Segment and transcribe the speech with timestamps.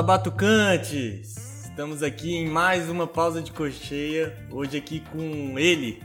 [0.00, 1.36] Fala, Batucantes!
[1.64, 4.34] Estamos aqui em mais uma pausa de cocheia.
[4.50, 6.02] Hoje aqui com ele,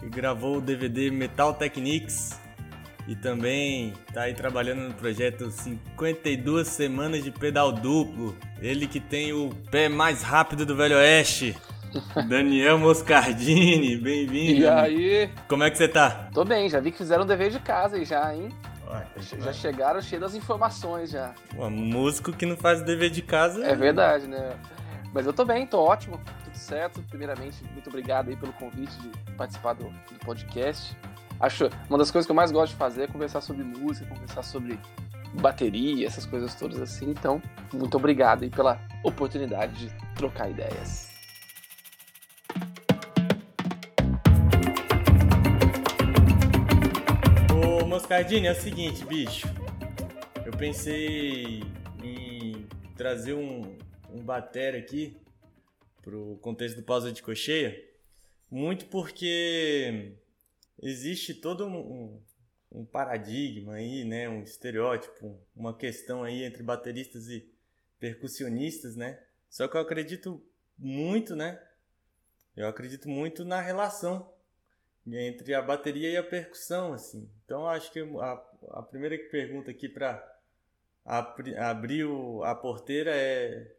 [0.00, 2.40] que gravou o DVD Metal Techniques
[3.06, 8.36] e também está aí trabalhando no projeto 52 Semanas de Pedal Duplo.
[8.60, 11.56] Ele que tem o pé mais rápido do Velho Oeste.
[12.28, 14.62] Daniel Moscardini, bem-vindo.
[14.62, 15.30] E aí?
[15.46, 16.28] Como é que você tá?
[16.34, 18.48] Tô bem, já vi que fizeram o dever de casa aí já, hein?
[19.38, 21.34] Já chegaram cheios das informações já.
[21.56, 23.64] Um músico que não faz o dever de casa.
[23.64, 24.56] É verdade, né?
[25.12, 27.02] Mas eu tô bem, tô ótimo, tudo certo.
[27.08, 30.96] Primeiramente, muito obrigado aí pelo convite de participar do, do podcast.
[31.40, 34.42] Acho uma das coisas que eu mais gosto de fazer é conversar sobre música, conversar
[34.42, 34.78] sobre
[35.34, 37.10] bateria, essas coisas todas assim.
[37.10, 41.09] Então, muito obrigado aí pela oportunidade de trocar ideias.
[47.90, 49.48] Moscardini, é o seguinte, bicho.
[50.46, 51.60] Eu pensei
[52.04, 52.64] em
[52.96, 53.76] trazer um,
[54.08, 55.20] um bater aqui
[56.00, 57.76] pro contexto do pausa de cocheia,
[58.48, 60.14] muito porque
[60.80, 62.22] existe todo um,
[62.70, 67.52] um, paradigma aí, né, um estereótipo, uma questão aí entre bateristas e
[67.98, 69.20] percussionistas, né?
[69.48, 70.40] Só que eu acredito
[70.78, 71.60] muito, né?
[72.54, 74.32] Eu acredito muito na relação
[75.06, 77.28] entre a bateria e a percussão, assim.
[77.44, 80.22] Então acho que a, a primeira pergunta aqui para
[81.04, 82.06] abrir
[82.42, 83.74] a porteira é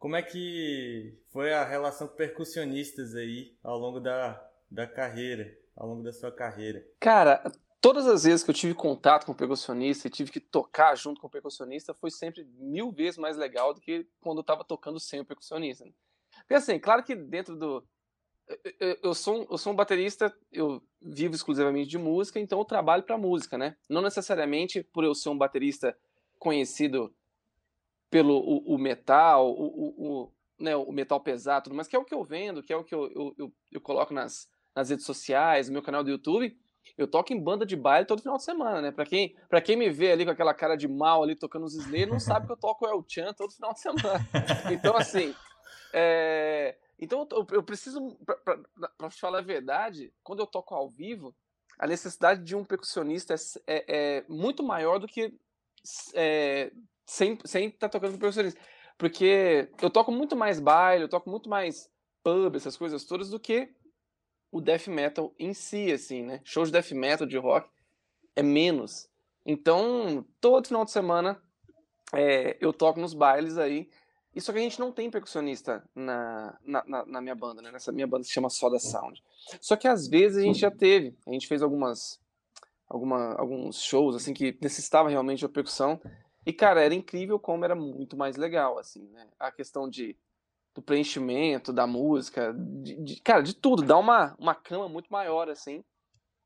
[0.00, 5.88] como é que foi a relação com percussionistas aí ao longo da, da carreira, ao
[5.88, 6.82] longo da sua carreira?
[6.98, 7.42] Cara,
[7.82, 11.20] todas as vezes que eu tive contato com o percussionista e tive que tocar junto
[11.20, 14.98] com o percussionista foi sempre mil vezes mais legal do que quando eu estava tocando
[14.98, 15.84] sem o percussionista.
[15.84, 15.92] Né?
[16.38, 17.84] Porque assim, claro que dentro do.
[19.02, 23.02] Eu, sou um, eu sou um baterista, eu vivo exclusivamente de música, então eu trabalho
[23.02, 23.76] para música, né?
[23.88, 25.96] Não necessariamente por eu ser um baterista
[26.38, 27.14] conhecido
[28.10, 31.98] pelo o, o metal, o, o, o, né, o metal pesado, tudo, mas que é
[31.98, 34.90] o que eu vendo, que é o que eu, eu, eu, eu coloco nas, nas
[34.90, 36.56] redes sociais, no meu canal do YouTube,
[36.98, 38.90] eu toco em banda de baile todo final de semana, né?
[38.90, 41.74] Pra quem, pra quem me vê ali com aquela cara de mal ali tocando os
[41.74, 44.20] Slayer, não sabe que eu toco El Chan todo final de semana.
[44.72, 45.34] Então, assim,
[45.92, 46.76] é...
[47.00, 51.34] então eu, eu preciso, pra, falar a verdade, quando eu toco ao vivo,
[51.78, 53.84] a necessidade de um percussionista é, é,
[54.18, 55.34] é muito maior do que
[56.14, 56.70] é,
[57.06, 58.60] sem estar tá tocando com percussionista.
[58.98, 61.90] Porque eu toco muito mais baile, eu toco muito mais
[62.22, 63.72] pub, essas coisas todas, do que
[64.52, 66.40] o death metal em si, assim, né?
[66.44, 67.70] Shows de death metal, de rock,
[68.36, 69.08] é menos.
[69.46, 71.42] Então, todo final de semana
[72.12, 73.88] é, eu toco nos bailes aí.
[74.34, 77.70] E só que a gente não tem percussionista na, na, na, na minha banda, né?
[77.72, 79.22] Nessa minha banda se chama Soda Sound.
[79.60, 81.16] Só que às vezes a gente já teve.
[81.26, 82.20] A gente fez algumas,
[82.88, 86.00] alguma, alguns shows, assim, que necessitava realmente de percussão.
[86.46, 89.26] E, cara, era incrível como era muito mais legal, assim, né?
[89.38, 90.16] A questão de,
[90.74, 93.82] do preenchimento, da música, de, de, cara, de tudo.
[93.82, 95.82] Dá uma, uma cama muito maior, assim.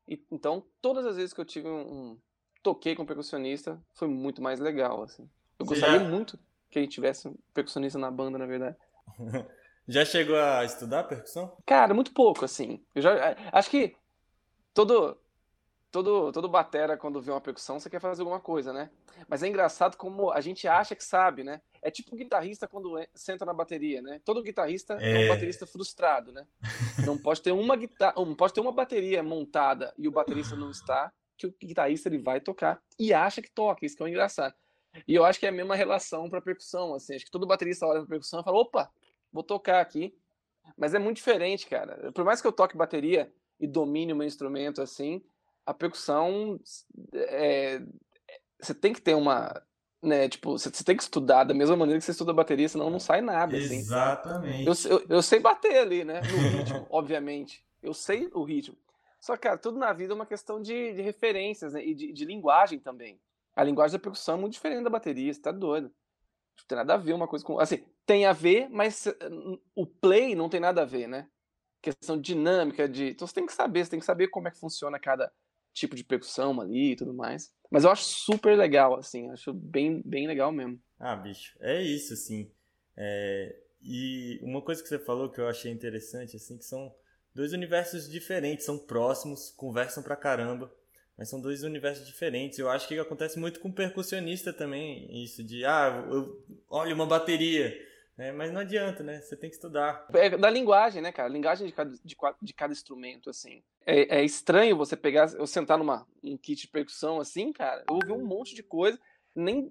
[0.07, 2.17] E, então, todas as vezes que eu tive um, um
[2.63, 5.29] toquei com um percussionista, foi muito mais legal, assim.
[5.59, 6.09] Eu gostaria já...
[6.09, 6.39] muito
[6.75, 8.75] que gente tivesse um percussionista na banda, na verdade.
[9.87, 11.55] já chegou a estudar percussão?
[11.65, 12.83] Cara, muito pouco, assim.
[12.93, 13.95] Eu já acho que
[14.73, 15.17] todo
[15.91, 18.89] todo, todo batera, quando vê uma percussão, você quer fazer alguma coisa, né?
[19.29, 21.61] Mas é engraçado como a gente acha que sabe, né?
[21.81, 24.19] É tipo um guitarrista quando senta na bateria, né?
[24.25, 26.45] Todo guitarrista é, é um baterista frustrado, né?
[27.05, 30.69] Não pode ter uma guitarra, não pode ter uma bateria montada e o baterista não
[30.69, 34.53] está, que o guitarrista ele vai tocar e acha que toca, isso que é engraçado.
[35.07, 37.85] E eu acho que é a mesma relação para percussão, assim, acho que todo baterista
[37.85, 38.91] olha para percussão e fala, opa,
[39.31, 40.15] vou tocar aqui.
[40.77, 42.11] Mas é muito diferente, cara.
[42.11, 45.23] Por mais que eu toque bateria e domine o meu instrumento assim,
[45.65, 46.59] a percussão
[47.13, 47.81] é,
[48.59, 49.61] você tem que ter uma
[50.05, 52.99] né, tipo, você, tem que estudar da mesma maneira que você estuda bateria, senão não
[52.99, 53.57] sai nada.
[53.57, 53.77] Assim.
[53.77, 54.67] Exatamente.
[54.67, 56.21] Eu, eu, eu, sei bater ali, né?
[56.21, 57.65] No ritmo, obviamente.
[57.81, 58.77] Eu sei o ritmo.
[59.19, 61.83] Só que, cara, tudo na vida é uma questão de, de referências né?
[61.83, 63.19] e de, de, linguagem também.
[63.55, 65.87] A linguagem da percussão é muito diferente da bateria, você tá doido.
[66.57, 67.59] Não tem nada a ver uma coisa com.
[67.59, 69.07] Assim, tem a ver, mas
[69.73, 71.27] o play não tem nada a ver, né?
[71.81, 73.09] Questão dinâmica de.
[73.09, 75.31] Então você tem que saber, você tem que saber como é que funciona cada
[75.73, 77.53] tipo de percussão ali e tudo mais.
[77.69, 80.81] Mas eu acho super legal, assim, acho bem, bem legal mesmo.
[80.97, 82.49] Ah, bicho, é isso, assim.
[82.95, 83.61] É...
[83.81, 86.93] E uma coisa que você falou que eu achei interessante, assim, que são
[87.33, 90.73] dois universos diferentes, são próximos, conversam pra caramba,
[91.17, 92.59] mas são dois universos diferentes.
[92.59, 97.73] Eu acho que acontece muito com percussionista também, isso de, ah, eu, olha uma bateria,
[98.17, 99.19] é, mas não adianta, né?
[99.19, 100.07] Você tem que estudar.
[100.13, 101.27] É da linguagem, né, cara?
[101.27, 103.61] Linguagem de cada, de, de cada instrumento, assim.
[103.85, 107.95] É, é, estranho você pegar, eu sentar numa um kit de percussão assim, cara, eu
[107.95, 108.97] ouvi um monte de coisa.
[109.35, 109.69] nem,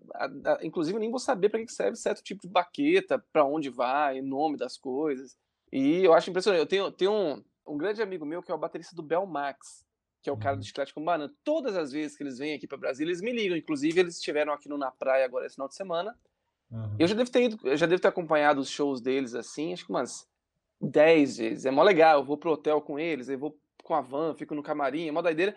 [0.62, 4.58] inclusive, nem vou saber para que serve certo tipo de baqueta, para onde vai, nome
[4.58, 5.38] das coisas.
[5.72, 6.60] E eu acho impressionante.
[6.60, 9.86] Eu tenho, tenho um, um grande amigo meu que é o baterista do Bel Max,
[10.24, 10.64] que é o cara do uhum.
[10.64, 11.30] Chiclete com Banana.
[11.44, 13.58] Todas as vezes que eles vêm aqui para Brasília, eles me ligam.
[13.58, 16.18] Inclusive, eles estiveram aqui no Na Praia agora esse final de semana.
[16.70, 16.96] Uhum.
[16.98, 19.84] Eu já devo ter ido, eu já devo ter acompanhado os shows deles assim, acho
[19.84, 20.26] que umas
[20.80, 21.66] 10 vezes.
[21.66, 22.20] É mó legal.
[22.20, 25.12] Eu vou pro hotel com eles, eu vou com a van, fico no camarim, é
[25.12, 25.54] mó doideira.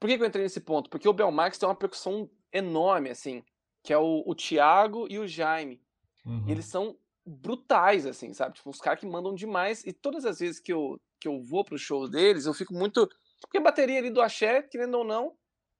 [0.00, 0.90] Por que, que eu entrei nesse ponto?
[0.90, 3.40] Porque o Belmax tem uma percussão enorme, assim,
[3.84, 5.80] que é o, o Thiago e o Jaime.
[6.26, 6.44] Uhum.
[6.48, 8.56] eles são brutais, assim, sabe?
[8.56, 9.84] Tipo, uns caras que mandam demais.
[9.86, 13.08] E todas as vezes que eu, que eu vou pro show deles, eu fico muito.
[13.42, 15.36] Porque a bateria ali do axé, querendo ou não,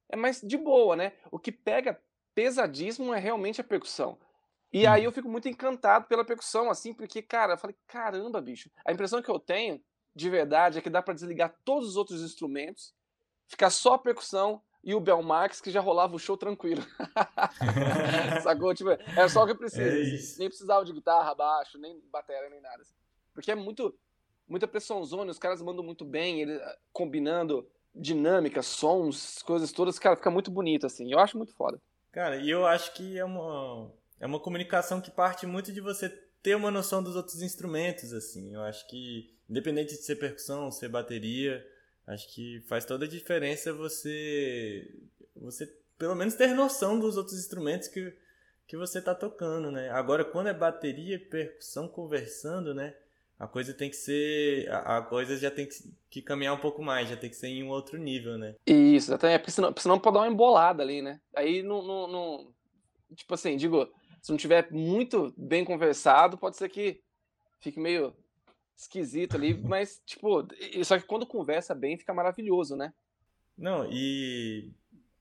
[0.08, 1.12] é mais de boa, né?
[1.30, 2.00] O que pega
[2.34, 4.18] pesadíssimo é realmente a percussão.
[4.72, 8.70] E aí eu fico muito encantado pela percussão, assim, porque, cara, eu falei, caramba, bicho.
[8.86, 9.82] A impressão que eu tenho,
[10.14, 12.94] de verdade, é que dá para desligar todos os outros instrumentos,
[13.46, 16.82] ficar só a percussão e o Belmax, que já rolava o show tranquilo.
[18.42, 18.74] Sacou?
[18.74, 20.36] Tipo, é só o que eu preciso.
[20.36, 22.80] É nem precisava de guitarra, baixo, nem bateria, nem nada.
[22.80, 22.94] Assim.
[23.34, 23.94] Porque é muito,
[24.52, 29.98] muita pressão zona, os caras mandam muito bem, ele, ah, combinando dinâmica, sons, coisas todas,
[29.98, 31.10] cara, fica muito bonito, assim.
[31.10, 31.80] Eu acho muito foda.
[32.12, 33.90] Cara, e eu acho que é uma
[34.20, 36.08] é uma comunicação que parte muito de você
[36.42, 38.54] ter uma noção dos outros instrumentos, assim.
[38.54, 41.66] Eu acho que, independente de ser percussão, ser bateria,
[42.06, 44.86] acho que faz toda a diferença você,
[45.34, 45.66] você
[45.98, 48.14] pelo menos ter noção dos outros instrumentos que,
[48.66, 49.88] que você está tocando, né?
[49.88, 52.94] Agora, quando é bateria e percussão conversando, né?
[53.42, 54.70] A coisa tem que ser.
[54.70, 55.74] A, a coisa já tem que,
[56.08, 58.54] que, caminhar um pouco mais, já tem que ser em um outro nível, né?
[58.64, 61.20] Isso, até porque senão, senão pode dar uma embolada ali, né?
[61.34, 61.82] Aí não.
[61.82, 62.54] não, não
[63.16, 63.92] tipo assim, digo,
[64.22, 67.00] se não tiver muito bem conversado, pode ser que
[67.60, 68.14] fique meio
[68.76, 70.46] esquisito ali, mas, tipo,
[70.84, 72.94] só que quando conversa bem, fica maravilhoso, né?
[73.58, 74.70] Não, e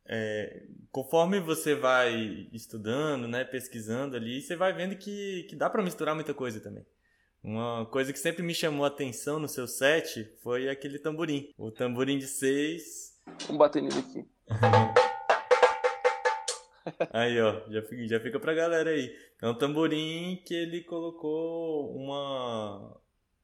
[0.05, 5.81] é, conforme você vai estudando, né, pesquisando ali, você vai vendo que, que dá para
[5.81, 6.85] misturar muita coisa também.
[7.43, 11.51] Uma coisa que sempre me chamou a atenção no seu set foi aquele tamborim.
[11.57, 13.19] O tamborim de seis.
[13.47, 14.25] Vamos bater nele aqui.
[17.11, 19.15] Aí, ó, já fica, já fica pra galera aí.
[19.39, 22.99] É um tamborim que ele colocou uma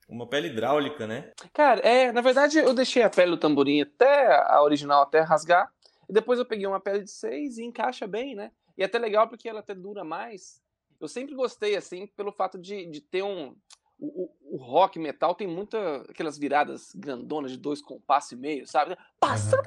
[0.09, 1.33] uma pele hidráulica, né?
[1.53, 5.71] Cara, é, na verdade eu deixei a pele do tamborim até a original até rasgar,
[6.09, 8.51] e depois eu peguei uma pele de seis e encaixa bem, né?
[8.77, 10.61] E é até legal porque ela até dura mais.
[10.99, 13.55] Eu sempre gostei assim pelo fato de, de ter um
[13.99, 18.97] o, o, rock metal tem muita aquelas viradas grandonas de dois compassos e meio, sabe?
[19.19, 19.63] Passa, uhum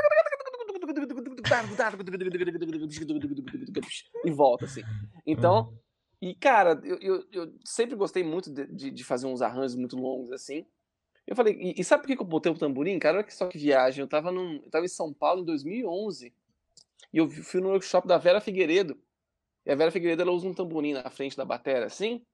[4.25, 4.83] e volta, assim.
[5.27, 5.73] Então,
[6.21, 9.97] e cara, eu, eu, eu, sempre gostei muito de, de, de, fazer uns arranjos muito
[9.97, 10.67] longos, assim.
[11.27, 12.99] Eu falei, e, e sabe por que eu botei o tamborim?
[12.99, 14.03] Cara, olha que só que viagem.
[14.03, 16.35] Eu tava, num, eu tava em São Paulo em 2011
[17.13, 18.99] e eu fui no workshop da Vera Figueiredo.
[19.65, 22.25] E a Vera Figueiredo, ela usa um tamborim na frente da bateria, assim,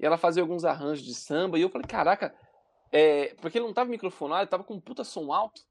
[0.00, 2.34] e ela fazia alguns arranjos de samba, e eu falei, caraca,
[2.90, 5.62] é, porque ele não tava microfonado, ele tava com um puta som alto.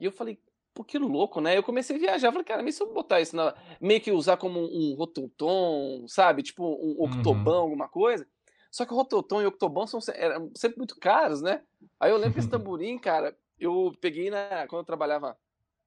[0.00, 0.40] E eu falei,
[0.74, 1.56] pô, que louco, né?
[1.56, 3.54] Eu comecei a viajar, falei, cara, mas se eu botar isso na.
[3.80, 6.42] meio que usar como um rototom, sabe?
[6.42, 7.60] Tipo um octobão, uhum.
[7.60, 8.26] alguma coisa.
[8.70, 11.62] Só que o rototom e o octobão são sempre muito caros, né?
[12.00, 14.66] Aí eu lembro que esse tamborim, cara, eu peguei na.
[14.66, 15.36] Quando eu trabalhava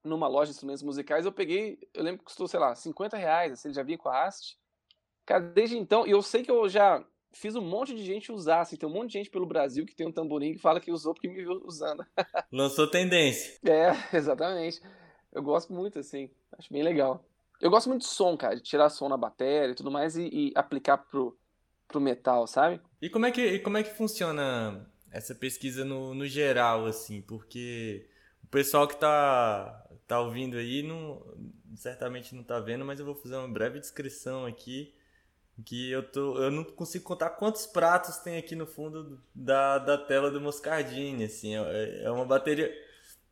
[0.03, 3.53] numa loja de instrumentos musicais, eu peguei, eu lembro que custou, sei lá, 50 reais,
[3.53, 4.57] assim, ele já vinha com a haste.
[5.25, 8.61] Cara, desde então, e eu sei que eu já fiz um monte de gente usar,
[8.61, 10.91] assim, tem um monte de gente pelo Brasil que tem um tamborim que fala que
[10.91, 12.05] usou porque me viu usando.
[12.51, 13.59] Lançou tendência.
[13.63, 14.81] É, exatamente.
[15.31, 17.23] Eu gosto muito, assim, acho bem legal.
[17.61, 20.29] Eu gosto muito de som, cara, de tirar som na bateria e tudo mais e,
[20.31, 21.37] e aplicar pro,
[21.87, 22.81] pro metal, sabe?
[23.01, 27.21] E como é que, como é que funciona essa pesquisa no, no geral, assim?
[27.21, 28.07] Porque
[28.43, 31.21] o pessoal que tá, tá ouvindo aí não,
[31.75, 34.93] certamente não tá vendo, mas eu vou fazer uma breve descrição aqui
[35.65, 39.97] que eu tô eu não consigo contar quantos pratos tem aqui no fundo da, da
[39.97, 42.71] tela do Moscardini, assim, é, é uma bateria,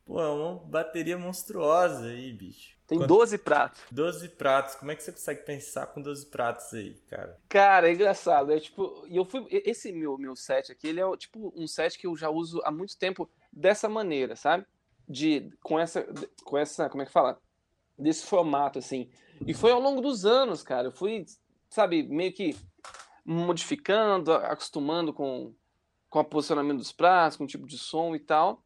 [0.04, 2.78] pô, é uma bateria monstruosa aí, bicho.
[2.88, 3.08] Tem Quanto...
[3.08, 3.82] 12 pratos.
[3.92, 4.74] 12 pratos.
[4.74, 7.38] Como é que você consegue pensar com 12 pratos aí, cara?
[7.46, 8.50] Cara, é engraçado.
[8.50, 11.98] É tipo, e eu fui esse meu meu set aqui, ele é tipo um set
[11.98, 14.64] que eu já uso há muito tempo dessa maneira, sabe?
[15.06, 16.06] De com essa
[16.42, 17.38] com essa, como é que fala?
[17.98, 19.10] Desse formato assim.
[19.46, 20.88] E foi ao longo dos anos, cara.
[20.88, 21.26] Eu fui
[21.68, 22.56] sabe, meio que
[23.24, 25.54] modificando, acostumando com,
[26.08, 28.64] com o posicionamento dos pratos, com o tipo de som e tal.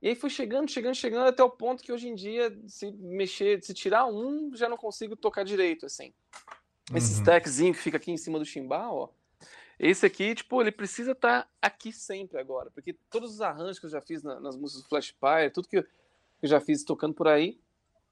[0.00, 3.62] E aí foi chegando, chegando, chegando até o ponto que hoje em dia, se mexer,
[3.62, 6.12] se tirar um, já não consigo tocar direito, assim.
[6.94, 7.20] Esse uhum.
[7.20, 9.08] stackzinho que fica aqui em cima do chimbal, ó.
[9.78, 13.86] Esse aqui, tipo, ele precisa estar tá aqui sempre agora, porque todos os arranjos que
[13.86, 15.90] eu já fiz na, nas músicas do Flash Pyre, tudo que eu, que
[16.44, 17.60] eu já fiz tocando por aí,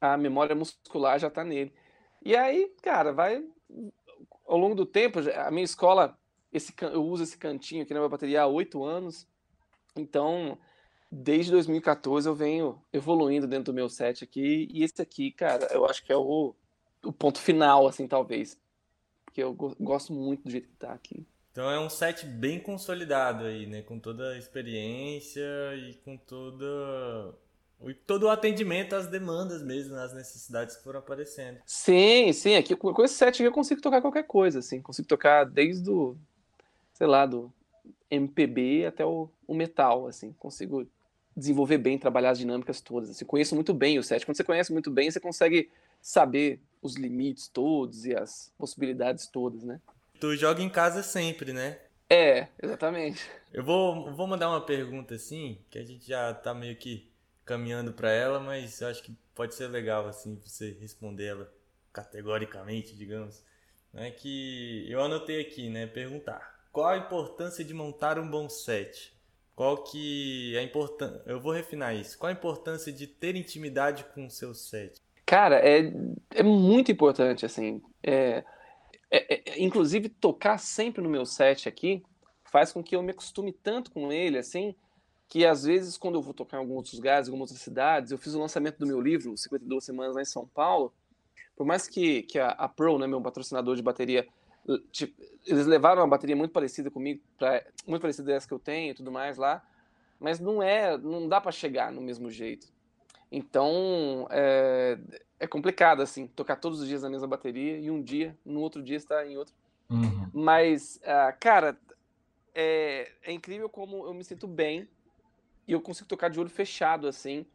[0.01, 1.73] a memória muscular já tá nele.
[2.25, 3.45] E aí, cara, vai
[4.47, 6.19] ao longo do tempo, a minha escola,
[6.53, 9.27] esse, eu uso esse cantinho aqui na minha bateria há oito anos.
[9.95, 10.59] Então,
[11.11, 14.69] desde 2014 eu venho evoluindo dentro do meu set aqui.
[14.71, 16.55] E esse aqui, cara, eu acho que é o,
[17.05, 18.59] o ponto final, assim, talvez.
[19.25, 21.27] Porque eu gosto muito do jeito que tá aqui.
[21.53, 23.81] Então é um set bem consolidado aí, né?
[23.83, 25.43] Com toda a experiência
[25.75, 27.35] e com toda
[28.07, 31.59] todo o atendimento às demandas mesmo, às necessidades que foram aparecendo.
[31.67, 32.57] Sim, sim.
[32.57, 34.81] Aqui com esse set aqui eu consigo tocar qualquer coisa, assim.
[34.81, 36.17] Consigo tocar desde o,
[36.95, 37.53] sei lá, do
[38.11, 40.33] MPB até o, o metal, assim.
[40.39, 40.87] Consigo
[41.37, 43.11] desenvolver bem, trabalhar as dinâmicas todas.
[43.11, 43.25] Assim.
[43.25, 44.25] Conheço muito bem o set.
[44.25, 49.65] Quando você conhece muito bem, você consegue saber os limites todos e as possibilidades todas,
[49.65, 49.81] né?
[50.19, 51.79] Tu joga em casa sempre, né?
[52.09, 53.29] É, exatamente.
[53.53, 57.11] Eu vou, vou mandar uma pergunta assim, que a gente já tá meio que
[57.47, 61.53] caminhando para ela, mas eu acho que pode ser legal assim você responder ela
[61.93, 63.43] categoricamente, digamos.
[63.93, 66.67] Né, que eu anotei aqui, né, perguntar.
[66.71, 69.17] Qual a importância de montar um bom set?
[69.55, 71.23] Qual que é a importância?
[71.25, 72.19] Eu vou refinar isso.
[72.19, 75.01] Qual a importância de ter intimidade com o seu set?
[75.25, 75.91] Cara, é,
[76.35, 77.81] é muito importante, assim.
[78.03, 78.45] É,
[79.11, 82.03] é, é, inclusive, tocar sempre no meu set aqui
[82.45, 84.75] faz com que eu me acostume tanto com ele, assim,
[85.29, 88.13] que às vezes, quando eu vou tocar em alguns outros lugares, em algumas outras cidades,
[88.13, 90.93] eu fiz o lançamento do meu livro, 52 Semanas lá em São Paulo,
[91.57, 94.27] por mais que, que a, a Pro, né, meu patrocinador de bateria,
[94.93, 98.93] tipo, eles levaram uma bateria muito parecida comigo, pra, muito parecida dessa que eu tenho
[98.93, 99.65] e tudo mais lá,
[100.21, 102.69] mas não é, não dá para chegar no mesmo jeito.
[103.31, 104.99] Então, é,
[105.41, 108.83] é, complicado, assim, tocar todos os dias na mesma bateria e um dia, no outro
[108.83, 109.53] dia, estar em outro.
[109.91, 110.31] Uhum.
[110.33, 111.77] Mas, uh, cara,
[112.55, 114.89] é, é incrível como eu me sinto bem
[115.67, 117.47] e eu consigo tocar de olho fechado, assim,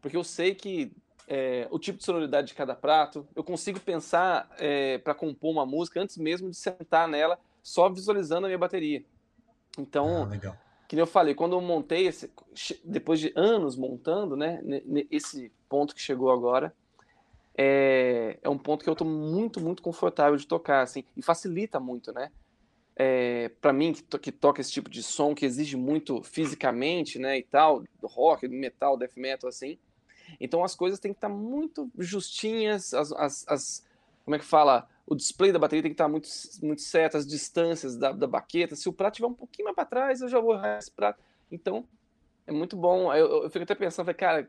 [0.00, 0.92] porque eu sei que
[1.28, 5.66] é, o tipo de sonoridade de cada prato, eu consigo pensar é, para compor uma
[5.66, 9.04] música antes mesmo de sentar nela, só visualizando a minha bateria.
[9.78, 10.56] Então, ah,
[10.86, 12.30] que eu falei, quando eu montei, esse,
[12.84, 14.60] depois de anos montando, né,
[15.10, 16.74] esse ponto que chegou agora,
[17.56, 21.80] é, é um ponto que eu estou muito, muito confortável de tocar, assim, e facilita
[21.80, 22.30] muito, né?
[22.96, 27.18] É, para mim, que, to, que, toca esse tipo de som, que exige muito fisicamente,
[27.18, 29.78] né, e tal, do rock, do metal, death metal, assim.
[30.40, 33.86] Então as coisas têm que estar tá muito justinhas, as, as, as,
[34.24, 34.88] como é que fala?
[35.06, 36.28] O display da bateria tem que estar tá muito,
[36.62, 38.76] muito certo, as distâncias da, da baqueta.
[38.76, 41.20] Se o prato estiver um pouquinho mais para trás, eu já vou errar esse prato.
[41.50, 41.84] Então,
[42.46, 43.12] é muito bom.
[43.12, 44.48] Eu, eu fico até pensando, cara,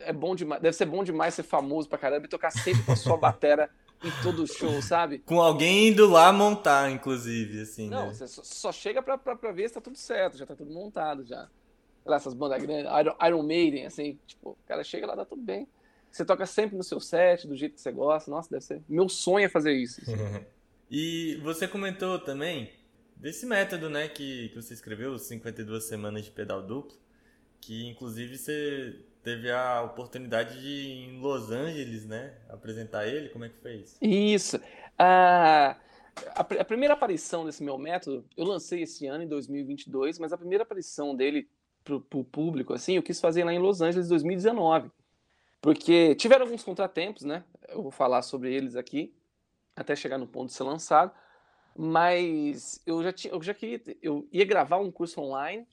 [0.00, 2.92] é bom demais, deve ser bom demais ser famoso pra caramba e tocar sempre com
[2.92, 3.70] a sua batera
[4.04, 5.18] em todo show, sabe?
[5.20, 7.88] Com alguém indo lá montar, inclusive, assim.
[7.88, 8.14] Não, né?
[8.14, 11.24] você só chega pra, pra, pra, ver se tá tudo certo, já tá tudo montado
[11.24, 11.48] já.
[12.04, 15.40] Lá, essas bandas grandes, Iron, Iron Maiden, assim, tipo, o cara chega lá, dá tudo
[15.40, 15.68] bem.
[16.10, 18.30] Você toca sempre no seu set, do jeito que você gosta.
[18.30, 18.82] Nossa, deve ser.
[18.88, 20.00] Meu sonho é fazer isso.
[20.90, 22.70] e você comentou também
[23.16, 26.98] desse método, né, que, que você escreveu, 52 semanas de pedal duplo,
[27.60, 32.34] que inclusive você teve a oportunidade de ir em Los Angeles, né?
[32.48, 33.96] Apresentar ele, como é que foi isso?
[34.00, 34.60] Isso.
[34.98, 35.76] a,
[36.34, 40.64] a, primeira aparição desse meu método, eu lancei esse ano, em 2022, mas a primeira
[40.64, 41.48] aparição dele
[41.84, 44.90] para o público, assim, eu quis fazer lá em Los Angeles em 2019.
[45.60, 47.44] Porque tiveram alguns contratempos, né?
[47.68, 49.14] Eu vou falar sobre eles aqui,
[49.76, 51.12] até chegar no ponto de ser lançado.
[51.76, 55.66] Mas eu já, tinha, eu já queria, eu ia gravar um curso online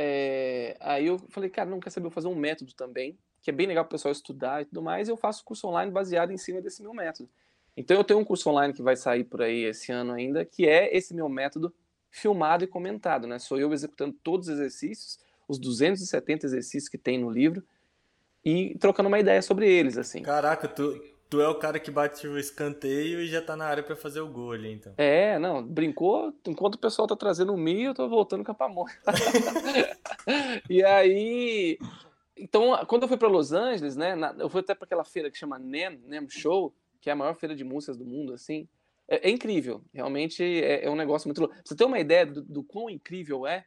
[0.00, 3.50] é, aí eu falei, cara, não quer saber, eu vou fazer um método também, que
[3.50, 5.90] é bem legal para o pessoal estudar e tudo mais, e eu faço curso online
[5.90, 7.28] baseado em cima desse meu método.
[7.76, 10.68] Então eu tenho um curso online que vai sair por aí esse ano ainda, que
[10.68, 11.74] é esse meu método
[12.12, 13.40] filmado e comentado, né?
[13.40, 17.64] Sou eu executando todos os exercícios, os 270 exercícios que tem no livro,
[18.44, 20.22] e trocando uma ideia sobre eles, assim.
[20.22, 23.82] Caraca, tu, Tu é o cara que bate o escanteio e já tá na área
[23.82, 24.94] para fazer o gol ali, então.
[24.96, 26.32] É, não, brincou.
[26.46, 28.96] Enquanto o pessoal tá trazendo o meio, eu tô voltando com a pamonha.
[30.70, 31.78] e aí.
[32.34, 35.36] Então, quando eu fui para Los Angeles, né, eu fui até para aquela feira que
[35.36, 38.66] chama NEM, NEM Show, que é a maior feira de músicas do mundo, assim.
[39.06, 41.54] É, é incrível, realmente é, é, um negócio muito louco.
[41.64, 43.66] Você ter uma ideia do, do quão incrível é,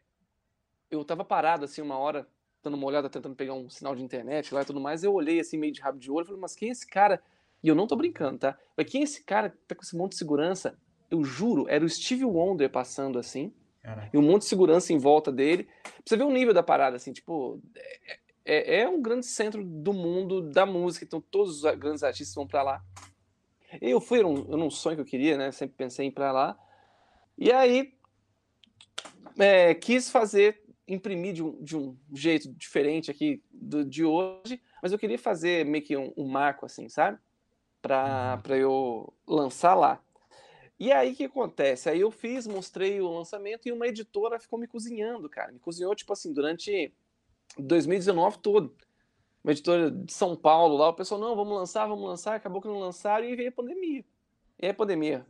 [0.89, 2.25] eu tava parado, assim, uma hora,
[2.63, 5.39] dando uma olhada, tentando pegar um sinal de internet lá e tudo mais, eu olhei,
[5.39, 7.21] assim, meio de rabo de olho, falei, mas quem é esse cara
[7.63, 8.57] e eu não tô brincando, tá?
[8.75, 10.77] Mas quem é esse cara que tá com esse monte de segurança?
[11.09, 13.53] Eu juro, era o Steve Wonder passando assim.
[13.81, 14.09] Caraca.
[14.13, 15.63] E um monte de segurança em volta dele.
[15.83, 17.61] Pra você ver o nível da parada, assim, tipo.
[17.75, 22.33] É, é, é um grande centro do mundo da música, então todos os grandes artistas
[22.33, 22.83] vão para lá.
[23.79, 25.51] Eu fui, era um, era um sonho que eu queria, né?
[25.51, 26.57] Sempre pensei em ir pra lá.
[27.37, 27.93] E aí,
[29.37, 34.91] é, quis fazer, imprimir de um, de um jeito diferente aqui do, de hoje, mas
[34.91, 37.17] eu queria fazer meio que um, um marco, assim, sabe?
[37.81, 38.55] Para uhum.
[38.55, 40.01] eu lançar lá.
[40.79, 41.89] E aí o que acontece?
[41.89, 45.51] Aí eu fiz, mostrei o lançamento e uma editora ficou me cozinhando, cara.
[45.51, 46.91] Me cozinhou, tipo assim, durante
[47.57, 48.75] 2019 todo.
[49.43, 52.67] Uma editora de São Paulo lá, o pessoal, não, vamos lançar, vamos lançar, acabou que
[52.67, 54.05] não lançaram e veio a pandemia.
[54.59, 55.25] E a pandemia,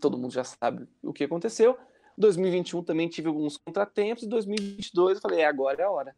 [0.00, 1.78] todo mundo já sabe o que aconteceu.
[2.16, 6.16] 2021 também tive alguns contratempos, e 2022 eu falei, é, agora é a hora.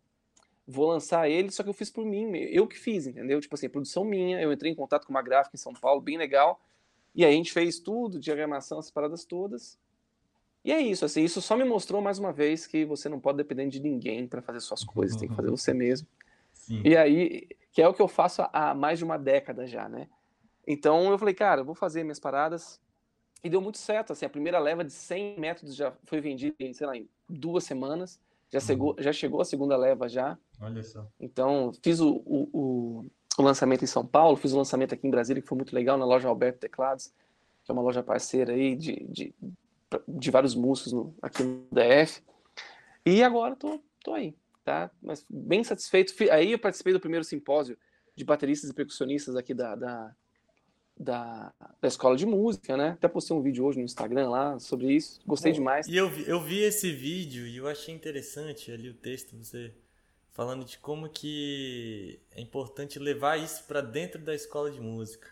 [0.67, 3.41] Vou lançar ele, só que eu fiz por mim, eu que fiz, entendeu?
[3.41, 6.19] Tipo assim, produção minha, eu entrei em contato com uma gráfica em São Paulo, bem
[6.19, 6.61] legal,
[7.15, 9.79] e aí a gente fez tudo, diagramação, as paradas todas.
[10.65, 13.39] E é isso, assim, isso só me mostrou mais uma vez que você não pode
[13.39, 15.21] depender de ninguém para fazer suas coisas, uhum.
[15.21, 16.09] tem que fazer você mesmo.
[16.53, 16.83] Sim.
[16.85, 20.09] E aí, que é o que eu faço há mais de uma década já, né?
[20.67, 22.81] Então eu falei, cara, eu vou fazer minhas paradas.
[23.45, 26.73] E deu muito certo, assim, a primeira leva de 100 métodos já foi vendida em,
[26.73, 28.19] sei lá, em duas semanas.
[28.53, 28.65] Já, uhum.
[28.65, 30.39] chegou, já chegou a segunda leva já.
[30.61, 31.07] Olha só.
[31.21, 33.07] Então, fiz o, o,
[33.39, 35.99] o lançamento em São Paulo, fiz o lançamento aqui em Brasília, que foi muito legal,
[35.99, 37.13] na loja Alberto Teclados,
[37.65, 39.35] que é uma loja parceira aí de, de,
[40.07, 42.23] de vários músicos no, aqui no DF.
[43.05, 44.35] E agora tô, tô aí,
[44.65, 44.91] tá?
[45.03, 46.15] Mas bem satisfeito.
[46.31, 47.77] Aí eu participei do primeiro simpósio
[48.15, 50.17] de bateristas e percussionistas aqui da, da,
[50.99, 52.91] da, da escola de música, né?
[52.91, 55.21] Até postei um vídeo hoje no Instagram lá sobre isso.
[55.27, 55.87] Gostei demais.
[55.87, 59.73] E eu vi, eu vi esse vídeo e eu achei interessante ali o texto, você
[60.33, 65.29] falando de como que é importante levar isso para dentro da escola de música.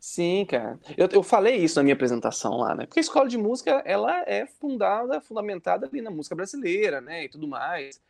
[0.00, 0.78] Sim, cara.
[0.96, 2.86] Eu, eu falei isso na minha apresentação lá, né?
[2.86, 7.24] Porque a escola de música, ela é fundada, fundamentada ali na música brasileira, né?
[7.24, 8.00] E tudo mais.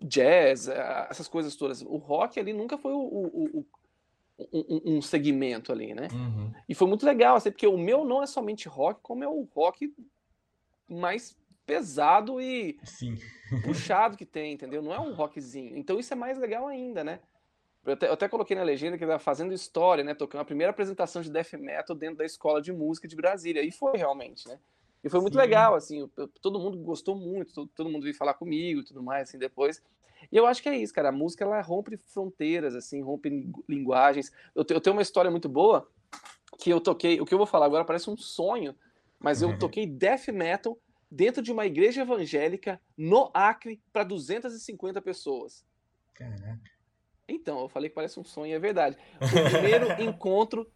[0.00, 0.68] Jazz,
[1.10, 1.82] essas coisas todas.
[1.82, 3.66] O rock ali nunca foi o, o, o
[4.52, 6.08] um, um, segmento ali, né?
[6.12, 6.52] Uhum.
[6.68, 9.48] E foi muito legal, assim, porque o meu não é somente rock, como é o
[9.54, 9.94] rock
[10.88, 13.18] mais pesado e Sim.
[13.64, 14.82] puxado que tem, entendeu?
[14.82, 15.76] Não é um rockzinho.
[15.76, 17.20] Então isso é mais legal ainda, né?
[17.84, 20.12] Eu até, eu até coloquei na legenda que ele fazendo história, né?
[20.12, 23.62] Tocando a primeira apresentação de death metal dentro da escola de música de Brasília.
[23.62, 24.58] E foi realmente, né?
[25.04, 25.40] E foi muito Sim.
[25.40, 26.10] legal, assim.
[26.16, 29.38] Eu, todo mundo gostou muito, todo, todo mundo veio falar comigo e tudo mais, assim,
[29.38, 29.80] depois.
[30.30, 31.08] E eu acho que é isso, cara.
[31.08, 34.32] A música, ela rompe fronteiras, assim, rompe linguagens.
[34.54, 35.88] Eu, eu tenho uma história muito boa
[36.58, 37.20] que eu toquei...
[37.20, 38.74] O que eu vou falar agora parece um sonho,
[39.18, 39.58] mas eu uhum.
[39.58, 40.78] toquei death metal
[41.10, 45.64] dentro de uma igreja evangélica no Acre para 250 pessoas.
[46.14, 46.60] Caraca.
[47.28, 48.96] Então, eu falei que parece um sonho, é verdade.
[49.16, 50.70] O primeiro encontro.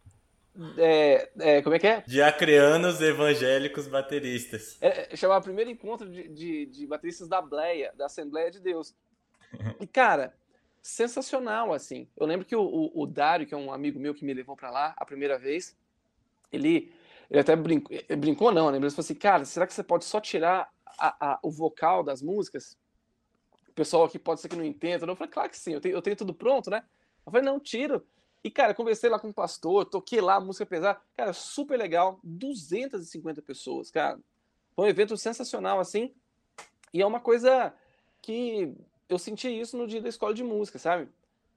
[0.77, 2.01] É, é, como é que é?
[2.01, 4.77] De acreanos evangélicos bateristas.
[4.81, 8.93] É, é chamava primeiro encontro de, de, de bateristas da Bleia, da Assembleia de Deus.
[9.79, 10.33] E, cara,
[10.81, 12.07] sensacional, assim.
[12.17, 14.55] Eu lembro que o, o, o Dário, que é um amigo meu que me levou
[14.55, 15.75] para lá a primeira vez,
[16.51, 16.91] ele
[17.31, 18.77] ele até brincou, brincou não, né?
[18.77, 22.21] Ele falou assim, cara, será que você pode só tirar a, a, o vocal das
[22.21, 22.77] músicas?
[23.69, 25.05] O pessoal aqui pode ser que não entenda.
[25.05, 26.83] Eu falei, claro que sim, eu tenho, eu tenho tudo pronto, né?
[27.25, 28.05] Eu falei, não, tiro.
[28.43, 30.99] E, cara, conversei lá com o pastor, toquei lá música pesada.
[31.15, 32.19] Cara, super legal.
[32.21, 34.19] 250 pessoas, cara.
[34.75, 36.13] Foi um evento sensacional, assim.
[36.93, 37.73] E é uma coisa
[38.21, 38.75] que
[39.13, 41.07] eu senti isso no dia da escola de música, sabe?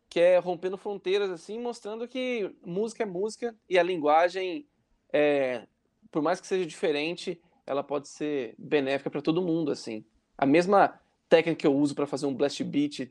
[0.09, 4.67] Que é rompendo fronteiras, assim, mostrando que música é música e a linguagem
[5.13, 5.67] é,
[6.11, 10.05] por mais que seja diferente, ela pode ser benéfica para todo mundo, assim.
[10.37, 13.11] A mesma técnica que eu uso para fazer um blast beat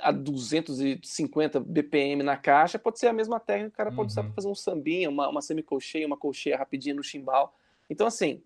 [0.00, 4.22] a 250 BPM na caixa, pode ser a mesma técnica que o cara pode usar
[4.22, 4.34] para uhum.
[4.34, 7.54] fazer um sambinha, uma, uma semicolcheia, uma colcheia rapidinha no chimbal.
[7.88, 8.42] Então, assim,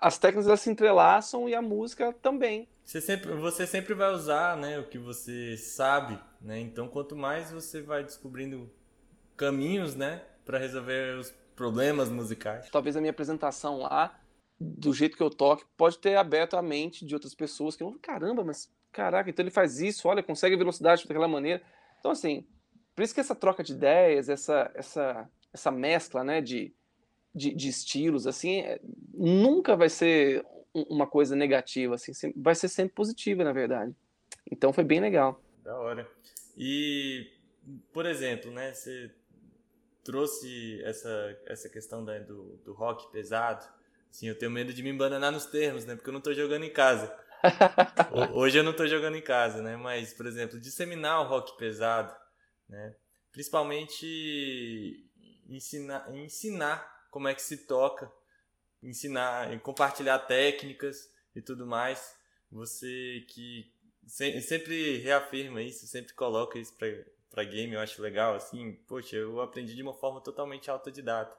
[0.00, 2.68] as técnicas elas se entrelaçam e a música também.
[2.84, 6.60] Você sempre, você sempre vai usar né, o que você sabe, né?
[6.60, 8.70] Então, quanto mais você vai descobrindo
[9.36, 12.68] caminhos, né, para resolver os problemas musicais.
[12.70, 14.18] Talvez a minha apresentação lá,
[14.58, 17.98] do jeito que eu toco, pode ter aberto a mente de outras pessoas que vão,
[17.98, 21.62] caramba, mas caraca, então ele faz isso, olha, consegue velocidade daquela maneira.
[21.98, 22.46] Então, assim,
[22.94, 26.72] por isso que essa troca de ideias, essa, essa, essa mescla, né, de,
[27.34, 28.80] de, de estilos, assim, é,
[29.16, 33.94] nunca vai ser uma coisa negativa, assim, vai ser sempre positiva, na verdade.
[34.50, 35.40] Então foi bem legal.
[35.64, 36.08] Da hora.
[36.56, 37.30] E,
[37.92, 39.10] por exemplo, né, você
[40.04, 43.66] trouxe essa, essa questão da, do, do rock pesado.
[44.10, 45.96] Sim, eu tenho medo de me embananar nos termos, né?
[45.96, 47.12] Porque eu não estou jogando em casa.
[48.32, 49.76] Hoje eu não estou jogando em casa, né?
[49.76, 52.14] Mas, por exemplo, disseminar o rock pesado,
[52.68, 52.94] né?
[53.32, 55.10] Principalmente
[55.48, 58.10] ensinar, ensinar como é que se toca,
[58.88, 62.16] ensinar, compartilhar técnicas e tudo mais.
[62.50, 63.72] Você que
[64.06, 66.88] sempre reafirma isso, sempre coloca isso para
[67.36, 71.36] para game, eu acho legal, assim, poxa, eu aprendi de uma forma totalmente autodidata.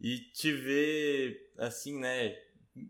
[0.00, 2.34] E te ver, assim, né,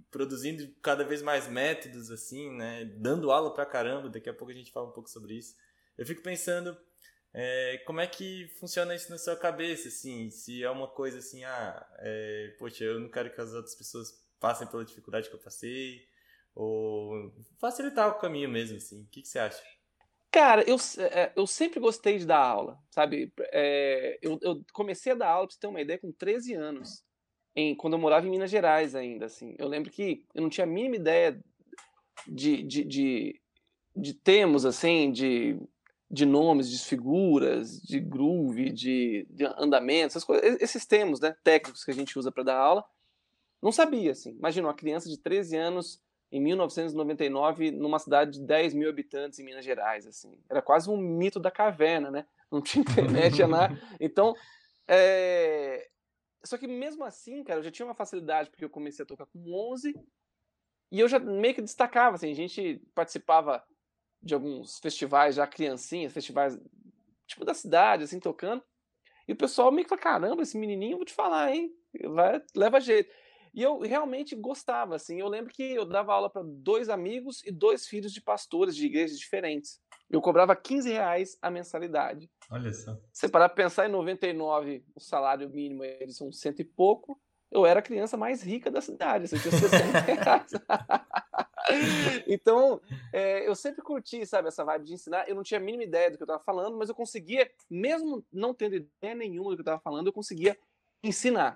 [0.08, 4.54] produzindo cada vez mais métodos, assim, né, dando aula pra caramba, daqui a pouco a
[4.54, 5.56] gente fala um pouco sobre isso.
[5.98, 6.76] Eu fico pensando,
[7.36, 10.30] É, como é que funciona isso na sua cabeça, assim?
[10.30, 14.24] Se é uma coisa assim, ah, é, poxa, eu não quero que as outras pessoas
[14.38, 16.06] passem pela dificuldade que eu passei,
[16.54, 19.02] ou facilitar o caminho mesmo, assim.
[19.02, 19.60] O que, que você acha?
[20.30, 23.32] Cara, eu, é, eu sempre gostei de dar aula, sabe?
[23.52, 27.02] É, eu, eu, comecei a dar aula, pra você ter uma ideia, com 13 anos,
[27.56, 29.56] em, quando eu morava em Minas Gerais ainda, assim.
[29.58, 31.40] Eu lembro que eu não tinha a mínima ideia
[32.28, 33.40] de, de, de,
[33.96, 35.58] de termos, assim, de
[36.14, 41.84] de nomes, de figuras, de groove, de, de andamento, essas coisas, esses termos né, técnicos
[41.84, 42.84] que a gente usa para dar aula,
[43.60, 44.30] não sabia, assim.
[44.30, 46.00] Imagina, uma criança de 13 anos
[46.30, 50.38] em 1999 numa cidade de 10 mil habitantes em Minas Gerais, assim.
[50.48, 52.26] Era quase um mito da caverna, né?
[52.50, 53.76] Não tinha internet, nada.
[53.98, 54.34] Então,
[54.86, 55.88] é...
[56.44, 59.26] Só que mesmo assim, cara, eu já tinha uma facilidade, porque eu comecei a tocar
[59.26, 59.94] com 11
[60.92, 63.64] e eu já meio que destacava, assim, a gente participava
[64.24, 66.58] de alguns festivais já criancinhas, festivais
[67.26, 68.62] tipo da cidade, assim, tocando.
[69.26, 71.70] E o pessoal meio que fala, caramba, esse menininho, vou te falar, hein?
[72.04, 73.10] Vai, leva jeito.
[73.54, 75.20] E eu realmente gostava, assim.
[75.20, 78.84] Eu lembro que eu dava aula para dois amigos e dois filhos de pastores de
[78.84, 79.80] igrejas diferentes.
[80.10, 82.28] Eu cobrava 15 reais a mensalidade.
[82.50, 82.98] Olha só.
[83.12, 87.20] Você parar pra pensar em 99, o salário mínimo eles são cento e pouco.
[87.54, 90.50] Eu era a criança mais rica da cidade, assim, eu tinha 60 reais.
[92.26, 92.80] então,
[93.12, 95.28] é, eu sempre curti, sabe, essa vibe de ensinar.
[95.28, 98.26] Eu não tinha a mínima ideia do que eu estava falando, mas eu conseguia, mesmo
[98.32, 100.58] não tendo ideia nenhuma do que eu estava falando, eu conseguia
[101.00, 101.54] ensinar.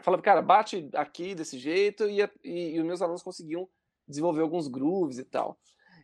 [0.00, 3.68] Eu falava, cara, bate aqui desse jeito, e, e, e os meus alunos conseguiam
[4.08, 5.56] desenvolver alguns grooves e tal.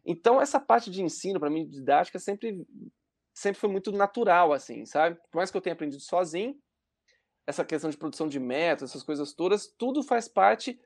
[0.06, 2.64] Então, essa parte de ensino, para mim, didática, sempre,
[3.34, 5.16] sempre foi muito natural, assim, sabe?
[5.32, 6.56] Por mais que eu tenha aprendido sozinho,
[7.46, 10.78] essa questão de produção de métodos, essas coisas todas, tudo faz parte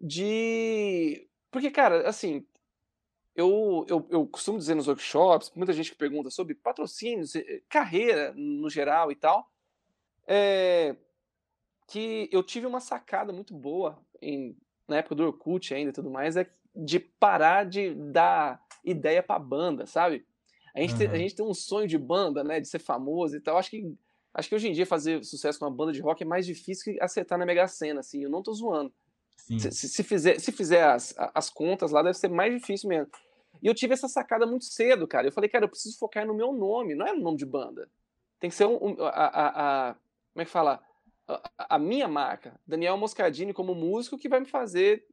[0.00, 2.44] de porque, cara, assim,
[3.32, 8.34] eu, eu, eu costumo dizer nos workshops, muita gente que pergunta sobre patrocínios, eh, carreira
[8.34, 9.48] no geral e tal,
[10.26, 10.96] é,
[11.86, 14.56] que eu tive uma sacada muito boa em,
[14.88, 19.38] na época do Orkut ainda e tudo mais, é de parar de dar ideia pra
[19.38, 20.26] banda, sabe?
[20.74, 20.98] A gente, uhum.
[20.98, 23.58] tem, a gente tem um sonho de banda, né, de ser famoso e tal.
[23.58, 23.96] Acho que,
[24.34, 26.92] acho que hoje em dia fazer sucesso com uma banda de rock é mais difícil
[26.92, 28.22] que acertar na Mega Sena, assim.
[28.22, 28.92] Eu não tô zoando.
[29.36, 33.10] Se, se, fizer, se fizer as, as contas lá, deve ser mais difícil mesmo.
[33.62, 35.26] E eu tive essa sacada muito cedo, cara.
[35.26, 37.88] Eu falei, cara, eu preciso focar no meu nome, não é no nome de banda.
[38.40, 39.94] Tem que ser um, um, a, a, a,
[40.32, 40.82] Como é que fala?
[41.28, 42.58] A, a, minha marca.
[42.66, 45.06] Daniel Moscardini como músico que vai me fazer.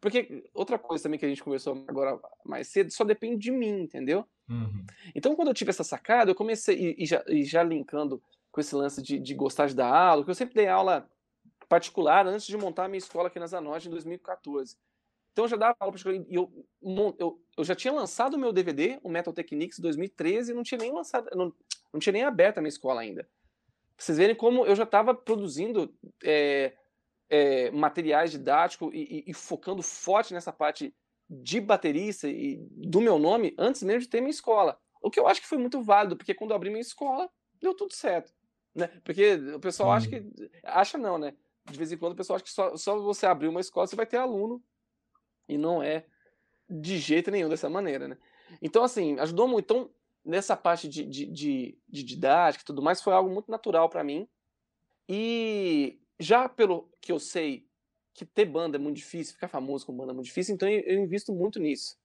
[0.00, 3.82] Porque outra coisa também que a gente conversou agora mais cedo, só depende de mim,
[3.82, 4.24] entendeu?
[4.48, 4.84] Uhum.
[5.14, 8.22] Então, quando eu tive essa sacada, eu comecei, e, e, já, e já linkando
[8.56, 11.06] com esse lance de, de gostar de dar aula, que eu sempre dei aula
[11.68, 14.78] particular antes de montar a minha escola aqui na Zanotti em 2014.
[15.30, 16.66] Então eu já dava aula particular e eu,
[17.18, 20.62] eu, eu já tinha lançado o meu DVD, o Metal Techniques, em 2013 e não
[20.62, 21.52] tinha nem lançado, não,
[21.92, 23.24] não tinha nem aberto a minha escola ainda.
[23.94, 26.72] Pra vocês verem como eu já estava produzindo é,
[27.28, 30.94] é, materiais didáticos e, e, e, focando forte nessa parte
[31.28, 34.80] de baterista e do meu nome antes mesmo de ter minha escola.
[35.02, 37.28] O que eu acho que foi muito válido, porque quando eu abri minha escola,
[37.60, 38.32] deu tudo certo.
[38.76, 38.88] Né?
[39.02, 40.22] Porque o pessoal acha que.
[40.62, 41.34] Acha não, né?
[41.70, 43.96] de vez em quando o pessoal acha que só, só você abrir uma escola você
[43.96, 44.62] vai ter aluno.
[45.48, 46.06] E não é
[46.68, 48.18] de jeito nenhum dessa maneira, né?
[48.60, 49.64] Então, assim, ajudou muito.
[49.64, 49.90] Então,
[50.24, 54.02] nessa parte de, de, de, de didática e tudo mais, foi algo muito natural para
[54.02, 54.28] mim.
[55.08, 57.66] E já pelo que eu sei
[58.12, 60.98] que ter banda é muito difícil, ficar famoso com banda é muito difícil, então eu
[60.98, 61.96] invisto muito nisso.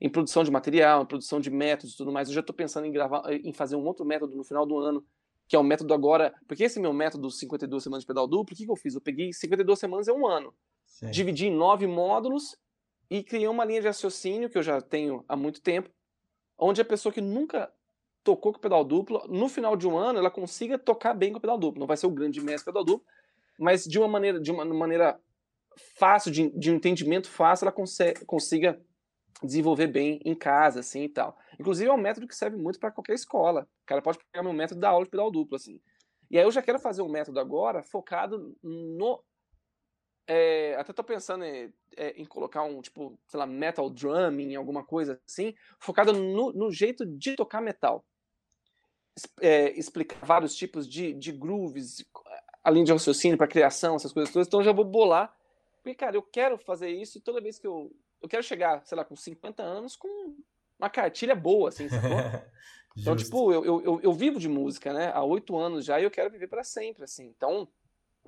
[0.00, 2.28] Em produção de material, em produção de métodos e tudo mais.
[2.28, 5.04] Eu já estou pensando em gravar, em fazer um outro método no final do ano
[5.48, 6.34] que é o método agora.
[6.46, 8.94] Porque esse meu método, 52 semanas de pedal duplo, o que, que eu fiz?
[8.94, 10.54] Eu peguei 52 semanas é um ano.
[10.86, 11.10] Sim.
[11.10, 12.56] Dividi em nove módulos
[13.10, 15.90] e criei uma linha de raciocínio que eu já tenho há muito tempo,
[16.58, 17.72] onde a pessoa que nunca
[18.24, 21.40] tocou com pedal duplo, no final de um ano, ela consiga tocar bem com o
[21.40, 21.78] pedal duplo.
[21.78, 23.06] Não vai ser o grande mestre pedal duplo,
[23.58, 25.20] mas de uma maneira, de uma maneira
[25.96, 27.76] fácil, de, de um entendimento fácil, ela
[28.26, 28.80] consiga
[29.42, 31.36] desenvolver bem em casa, assim e tal.
[31.58, 33.68] Inclusive é um método que serve muito para qualquer escola.
[33.82, 35.80] O cara pode pegar meu método da aula de pedal duplo, assim.
[36.30, 39.22] E aí eu já quero fazer um método agora focado no.
[40.28, 44.84] É, até tô pensando em, é, em, colocar um, tipo, sei lá, metal drumming, alguma
[44.84, 48.04] coisa assim, focado no, no jeito de tocar metal.
[49.40, 52.04] É, explicar vários tipos de, de grooves,
[52.62, 54.48] além de raciocínio para criação, essas coisas todas.
[54.48, 55.34] Então eu já vou bolar.
[55.76, 58.96] Porque, cara, eu quero fazer isso e toda vez que eu, eu quero chegar, sei
[58.96, 60.36] lá, com 50 anos com
[60.78, 62.10] uma cartilha boa, assim, sacou?
[62.96, 65.10] então, tipo, eu, eu, eu, vivo de música, né?
[65.12, 67.26] Há oito anos já e eu quero viver para sempre, assim.
[67.36, 67.68] Então,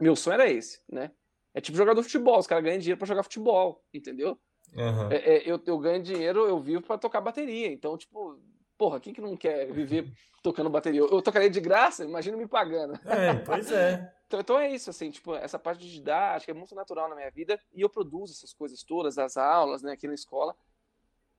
[0.01, 1.11] meu sonho era esse, né?
[1.55, 4.39] É tipo jogador de futebol, os caras ganham dinheiro para jogar futebol, entendeu?
[4.75, 5.11] Uhum.
[5.11, 7.73] É, é, eu, eu ganho dinheiro, eu vivo para tocar bateria.
[7.73, 8.39] Então, tipo,
[8.79, 10.11] Porra, quem que não quer viver
[10.41, 11.01] tocando bateria?
[11.01, 12.95] Eu, eu tocaria de graça, imagina me pagando.
[13.05, 14.15] É, pois é.
[14.29, 17.31] Então, então é isso, assim, tipo, essa parte de didática é muito natural na minha
[17.31, 20.55] vida e eu produzo essas coisas todas, as aulas, né, aqui na escola,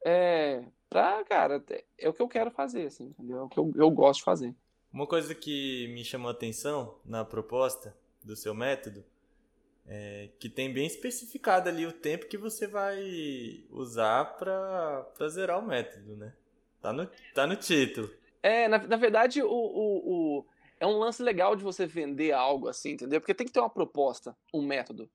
[0.04, 1.64] é, pra, cara,
[2.00, 3.38] é o que eu quero fazer, assim, entendeu?
[3.38, 4.56] É o que eu, eu gosto de fazer.
[4.92, 9.06] Uma coisa que me chamou a atenção na proposta do seu método
[9.86, 15.68] é que tem bem especificado ali o tempo que você vai usar para zerar o
[15.68, 16.34] método, né?
[16.82, 18.10] Tá no, tá no título.
[18.42, 20.46] É, na, na verdade, o, o, o,
[20.80, 23.20] é um lance legal de você vender algo assim, entendeu?
[23.20, 25.10] Porque tem que ter uma proposta, um método.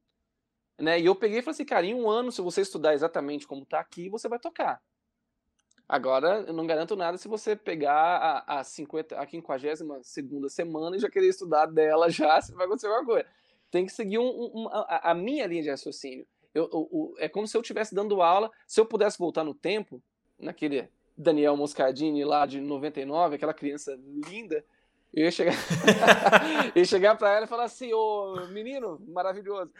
[0.79, 1.01] Né?
[1.01, 3.65] E eu peguei e falei assim, cara, em um ano, se você estudar exatamente como
[3.65, 4.83] tá aqui, você vai tocar.
[5.89, 9.27] Agora, eu não garanto nada se você pegar a, a, 50, a
[10.03, 13.29] 52 semana e já querer estudar dela já, se vai acontecer alguma coisa.
[13.71, 16.27] Tem que seguir um, um, a, a, minha linha de raciocínio.
[16.55, 20.03] Eu, eu, é como se eu estivesse dando aula, se eu pudesse voltar no tempo,
[20.39, 23.99] naquele Daniel Moscardini lá de 99, aquela criança
[24.29, 24.65] linda,
[25.13, 25.55] eu ia chegar,
[26.75, 29.71] eu ia chegar para ela e falar assim, ô menino maravilhoso,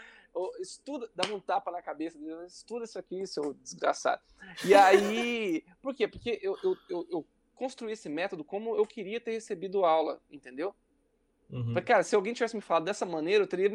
[0.61, 4.23] estuda, dava um tapa na cabeça dele, estuda isso aqui, seu desgraçado.
[4.65, 6.09] E aí, por quê?
[6.09, 10.75] Porque eu, eu, eu, eu construí esse método como eu queria ter recebido aula, entendeu?
[11.51, 11.73] Uhum.
[11.73, 13.71] Porque, cara, se alguém tivesse me falado dessa maneira, eu teria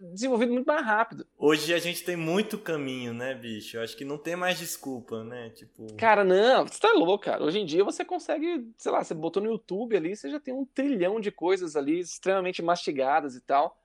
[0.00, 1.26] desenvolvido muito mais rápido.
[1.36, 3.76] Hoje a gente tem muito caminho, né, bicho?
[3.76, 5.50] Eu acho que não tem mais desculpa, né?
[5.50, 5.94] Tipo.
[5.96, 7.42] Cara, não, você tá louco, cara.
[7.42, 10.54] Hoje em dia você consegue, sei lá, você botou no YouTube ali, você já tem
[10.54, 13.76] um trilhão de coisas ali extremamente mastigadas e tal.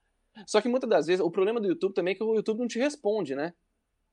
[0.45, 2.67] Só que muitas das vezes, o problema do YouTube também é que o YouTube não
[2.67, 3.54] te responde, né?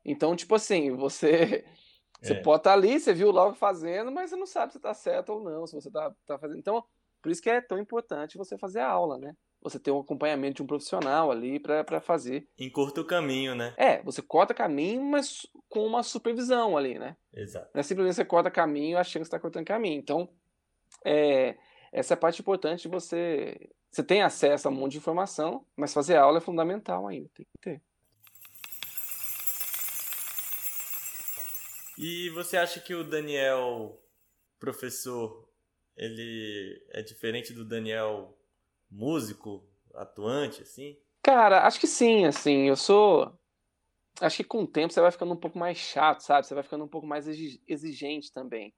[0.04, 1.64] Então, tipo assim, você.
[2.22, 2.42] Você é.
[2.42, 5.30] pode estar tá ali, você viu logo fazendo, mas você não sabe se está certo
[5.30, 6.58] ou não, se você está tá fazendo.
[6.58, 6.84] Então,
[7.22, 9.34] por isso que é tão importante você fazer a aula, né?
[9.62, 12.48] Você ter um acompanhamento de um profissional ali para fazer.
[12.58, 13.74] Encurta o caminho, né?
[13.76, 17.16] É, você corta caminho, mas com uma supervisão ali, né?
[17.32, 17.70] Exato.
[17.74, 19.98] Não é simplesmente você corta caminho achando que está cortando caminho.
[19.98, 20.28] Então,
[21.04, 21.56] é,
[21.92, 23.70] essa é a parte importante de você.
[23.90, 27.44] Você tem acesso a um monte de informação, mas fazer aula é fundamental ainda, tem
[27.44, 27.82] que ter.
[31.98, 34.00] E você acha que o Daniel,
[34.58, 35.46] professor,
[35.96, 38.39] ele é diferente do Daniel
[38.90, 40.98] músico, atuante, assim?
[41.22, 43.32] Cara, acho que sim, assim, eu sou.
[44.20, 46.46] Acho que com o tempo você vai ficando um pouco mais chato, sabe?
[46.46, 48.74] Você vai ficando um pouco mais exigente também.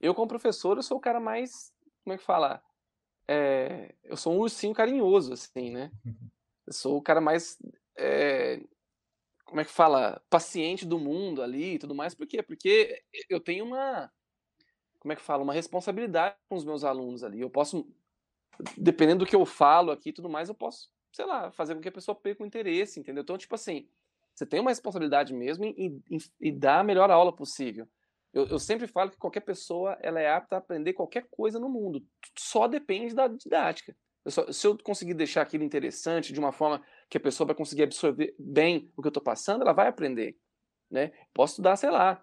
[0.00, 1.72] Eu, como professor, eu sou o cara mais.
[2.04, 2.62] Como é que fala?
[3.28, 3.94] É...
[4.02, 5.90] eu sou um ursinho carinhoso, assim, né?
[6.66, 7.58] Eu sou o cara mais.
[7.96, 8.60] É...
[9.44, 10.22] como é que fala?
[10.30, 12.14] Paciente do mundo ali e tudo mais.
[12.14, 12.42] Por quê?
[12.44, 14.12] Porque eu tenho uma.
[15.00, 15.42] Como é que fala?
[15.42, 17.40] Uma responsabilidade com os meus alunos ali.
[17.40, 17.92] Eu posso
[18.76, 21.80] dependendo do que eu falo aqui e tudo mais, eu posso, sei lá, fazer com
[21.80, 23.22] que a pessoa perca o interesse, entendeu?
[23.22, 23.88] Então, tipo assim,
[24.34, 27.88] você tem uma responsabilidade mesmo em, em, em dar a melhor aula possível.
[28.32, 31.68] Eu, eu, sempre falo que qualquer pessoa ela é apta a aprender qualquer coisa no
[31.68, 32.04] mundo.
[32.38, 33.94] Só depende da didática.
[34.24, 37.56] Eu só, se eu conseguir deixar aquilo interessante de uma forma que a pessoa vai
[37.56, 40.36] conseguir absorver bem o que eu estou passando, ela vai aprender.
[40.90, 41.12] Né?
[41.34, 42.22] Posso estudar, sei lá,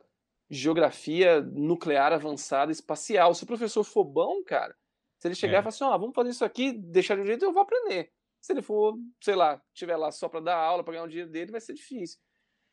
[0.50, 3.34] geografia nuclear avançada espacial.
[3.34, 4.76] Se o professor for bom, cara,
[5.19, 5.60] se ele chegar é.
[5.60, 7.63] e falar assim, ó, oh, vamos fazer isso aqui, deixar de um jeito, eu vou
[7.63, 8.12] aprender.
[8.39, 11.32] Se ele for, sei lá, tiver lá só para dar aula, para ganhar o dinheiro
[11.32, 12.19] dele, vai ser difícil.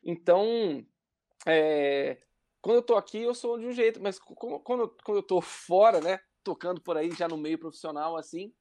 [0.03, 0.87] Então,
[1.47, 2.19] é,
[2.61, 5.41] quando eu tô aqui, eu sou de um jeito, mas quando, eu, quando eu tô
[5.41, 8.53] fora, né, tocando por aí, já no meio profissional, assim,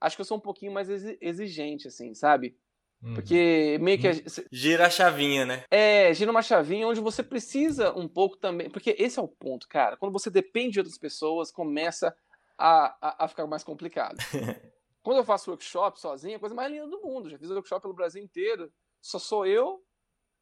[0.00, 0.88] acho que eu sou um pouquinho mais
[1.20, 2.58] exigente, assim, sabe?
[3.02, 3.14] Uhum.
[3.14, 4.08] Porque meio que.
[4.08, 4.12] A...
[4.50, 5.64] Gira a chavinha, né?
[5.70, 8.68] É, gira uma chavinha onde você precisa um pouco também.
[8.68, 9.96] Porque esse é o ponto, cara.
[9.96, 12.14] Quando você depende de outras pessoas, começa
[12.58, 14.18] a, a, a ficar mais complicado.
[15.02, 17.30] Quando eu faço workshop sozinho, é a coisa mais linda do mundo.
[17.30, 18.70] Já fiz workshop pelo Brasil inteiro.
[19.00, 19.82] Só sou eu,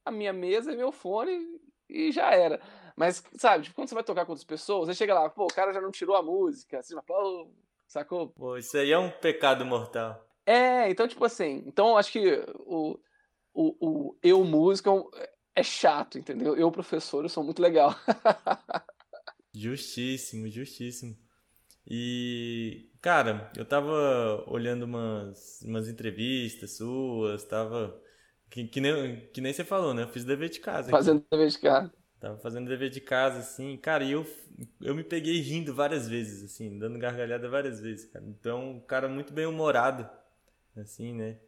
[0.05, 2.61] a minha mesa e meu fone e já era.
[2.97, 5.55] Mas, sabe, tipo, quando você vai tocar com outras pessoas, você chega lá, pô, o
[5.55, 7.53] cara já não tirou a música, você fala, pô,
[7.87, 8.29] sacou?
[8.31, 10.27] Pô, isso aí é um pecado mortal.
[10.47, 12.99] É, então, tipo assim, então acho que o,
[13.53, 15.11] o, o eu músico
[15.55, 16.57] é chato, entendeu?
[16.57, 17.95] Eu professor, eu sou muito legal.
[19.53, 21.17] justíssimo, justíssimo.
[21.87, 28.01] E, cara, eu tava olhando umas, umas entrevistas suas, tava.
[28.51, 30.03] Que, que, nem, que nem você falou, né?
[30.03, 30.91] Eu fiz dever de casa.
[30.91, 31.29] Fazendo aqui.
[31.31, 31.93] dever de casa.
[32.19, 33.77] Tava fazendo dever de casa, assim.
[33.77, 34.27] Cara, e eu,
[34.81, 38.25] eu me peguei rindo várias vezes, assim, dando gargalhada várias vezes, cara.
[38.27, 40.09] Então, um cara muito bem humorado,
[40.77, 41.39] assim, né?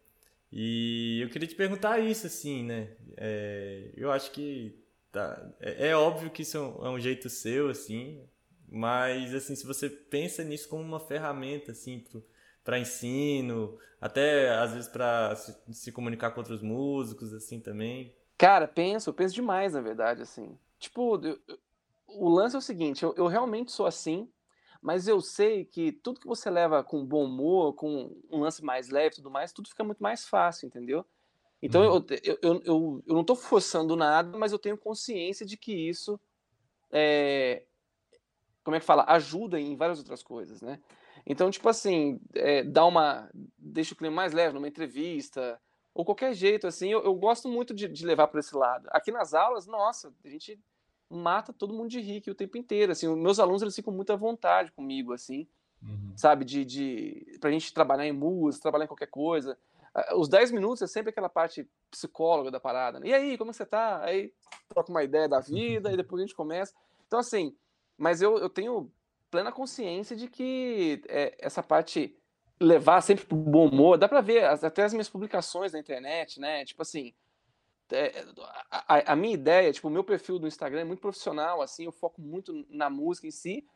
[0.53, 2.97] E eu queria te perguntar isso, assim, né?
[3.17, 4.79] É, eu acho que
[5.11, 8.23] tá, é, é óbvio que isso é um jeito seu, assim.
[8.71, 12.05] Mas, assim, se você pensa nisso como uma ferramenta, assim,
[12.63, 18.15] para ensino, até às vezes para se, se, comunicar com outros músicos, assim, também.
[18.37, 20.59] Cara, penso, penso demais, na verdade, assim.
[20.79, 21.41] Tipo, eu,
[22.07, 24.29] o lance é o seguinte, eu, eu realmente sou assim,
[24.81, 28.89] Mas eu sei que tudo que você leva com bom humor, com um lance mais
[28.89, 31.05] leve e tudo mais, tudo fica muito mais fácil, entendeu?
[31.61, 32.05] Então uhum.
[32.11, 35.73] eu, eu, eu, eu, eu não estou forçando nada, mas eu tenho consciência de que
[35.73, 36.21] isso
[36.93, 37.65] é,
[38.69, 39.07] como é que fala?
[39.09, 40.79] Ajuda em várias outras coisas, né?
[41.27, 43.31] Então, tipo assim, é, dá uma.
[43.57, 45.59] deixa o clima mais leve numa entrevista,
[45.95, 48.87] ou qualquer jeito, assim, eu, eu gosto muito de, de levar para esse lado.
[48.91, 50.61] Aqui nas aulas, nossa, a gente
[51.09, 54.17] mata todo mundo de rir o tempo inteiro, assim, meus alunos, eles ficam muito à
[54.17, 55.49] vontade comigo, assim,
[55.83, 56.13] uhum.
[56.15, 59.57] sabe, de, de, pra gente trabalhar em música, trabalhar em qualquer coisa.
[60.15, 63.09] Os 10 minutos é sempre aquela parte psicóloga da parada, né?
[63.09, 64.05] E aí, como você tá?
[64.05, 64.31] Aí
[64.69, 66.75] troca uma ideia da vida, e depois a gente começa.
[67.07, 67.57] Então, assim,
[67.99, 68.91] mas eu, eu tenho
[69.31, 72.17] plena consciência de que é, essa parte
[72.61, 76.65] levar sempre pro bom humor, dá para ver até as minhas publicações na internet, né?
[76.65, 77.13] Tipo assim,
[77.91, 78.25] é,
[78.71, 81.93] a, a, minha ideia, tipo, o meu perfil do Instagram é muito profissional, assim, eu
[81.93, 83.67] foco muito na música em si,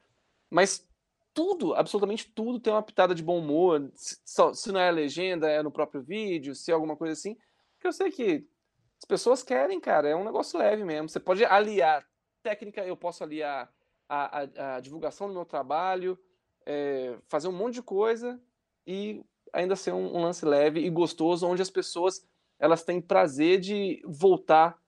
[0.51, 0.87] mas
[1.33, 5.49] tudo, absolutamente tudo tem uma pitada de bom humor, se, se não é a legenda,
[5.49, 7.37] é no próprio vídeo, se é alguma coisa assim,
[7.75, 8.47] porque eu sei que
[8.99, 12.07] as pessoas querem, cara, é um negócio leve mesmo, você pode aliar
[12.43, 13.73] técnica, eu posso aliar
[14.13, 16.19] a, a, a divulgação do meu trabalho,
[16.67, 18.39] é, fazer um monte de coisa
[18.87, 22.27] e ainda ser um, um, lance leve e gostoso, onde as pessoas
[22.59, 24.79] elas têm prazer de voltar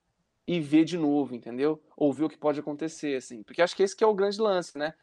[0.47, 1.83] e ver de novo, entendeu?
[1.97, 3.43] Ouvir o que pode acontecer, assim.
[3.43, 4.95] Porque acho que esse que é o grande lance, né?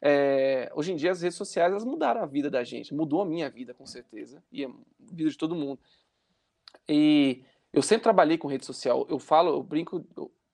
[0.00, 3.26] É, hoje em dia as redes sociais elas mudaram a vida da gente, mudou a
[3.26, 5.80] minha vida com certeza e a vida de todo mundo.
[6.88, 9.06] E eu sempre trabalhei com rede social.
[9.08, 10.04] Eu falo, eu brinco,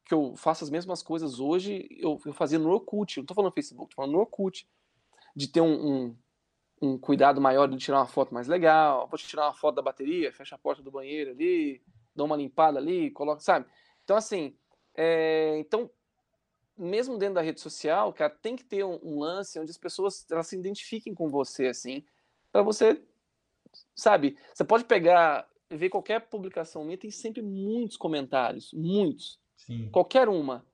[0.04, 3.18] que eu faço as mesmas coisas hoje, eu, eu fazia no Orkut.
[3.18, 4.68] Não tô falando no Facebook, tô falando no Orkut.
[5.34, 6.16] De ter um, um,
[6.80, 9.08] um, cuidado maior de tirar uma foto mais legal.
[9.08, 11.82] Vou tirar uma foto da bateria, fecha a porta do banheiro ali,
[12.14, 13.66] dá uma limpada ali, coloca, sabe?
[14.04, 14.56] Então, assim,
[14.94, 15.90] é, então,
[16.76, 20.26] mesmo dentro da rede social, cara, tem que ter um, um lance onde as pessoas
[20.30, 22.04] elas se identifiquem com você, assim,
[22.52, 23.02] para você,
[23.94, 24.36] sabe?
[24.52, 29.42] Você pode pegar, ver qualquer publicação minha, tem sempre muitos comentários, muitos.
[29.66, 29.88] Sim.
[29.90, 30.64] Qualquer uma.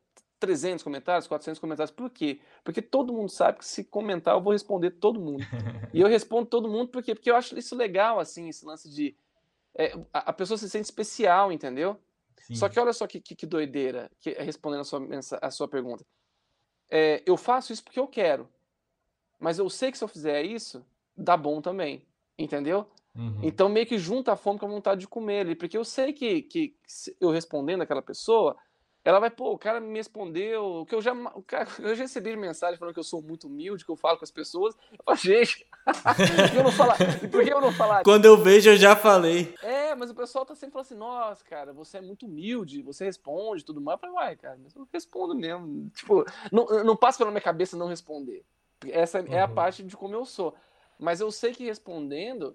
[0.41, 1.91] 300 comentários, 400 comentários.
[1.95, 2.41] Por quê?
[2.65, 5.45] Porque todo mundo sabe que se comentar eu vou responder todo mundo.
[5.93, 7.15] e eu respondo todo mundo por quê?
[7.15, 9.15] Porque eu acho isso legal, assim, esse lance de.
[9.75, 11.97] É, a, pessoa se sente especial, entendeu?
[12.41, 12.55] Sim.
[12.55, 15.01] Só que olha só que, que, que doideira, que, respondendo a sua,
[15.43, 16.05] a sua pergunta.
[16.91, 18.49] É, eu faço isso porque eu quero.
[19.39, 20.85] Mas eu sei que se eu fizer isso,
[21.17, 22.03] dá bom também.
[22.37, 22.87] Entendeu?
[23.15, 23.41] Uhum.
[23.43, 25.55] Então meio que junta a fome com a vontade de comer ali.
[25.55, 26.77] Porque eu sei que, que
[27.21, 28.57] eu respondendo aquela pessoa
[29.05, 31.15] ela vai, pô, o cara me respondeu, que eu já,
[31.47, 34.25] cara, eu já recebi mensagem falando que eu sou muito humilde, que eu falo com
[34.25, 34.75] as pessoas.
[34.93, 36.97] Eu falo, gente, por que eu não falar?
[37.31, 38.03] Por que eu não falar?
[38.03, 39.55] Quando eu vejo, eu já falei.
[39.63, 43.05] É, mas o pessoal tá sempre falando assim, nossa, cara, você é muito humilde, você
[43.05, 43.97] responde tudo mais.
[43.97, 45.89] Eu falei, uai, cara, mas eu respondo mesmo.
[45.91, 48.45] Tipo, não, não passa pela minha cabeça não responder.
[48.89, 49.33] Essa uhum.
[49.33, 49.55] é a uhum.
[49.55, 50.55] parte de como eu sou.
[50.99, 52.55] Mas eu sei que respondendo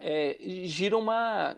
[0.00, 1.56] é, gira uma.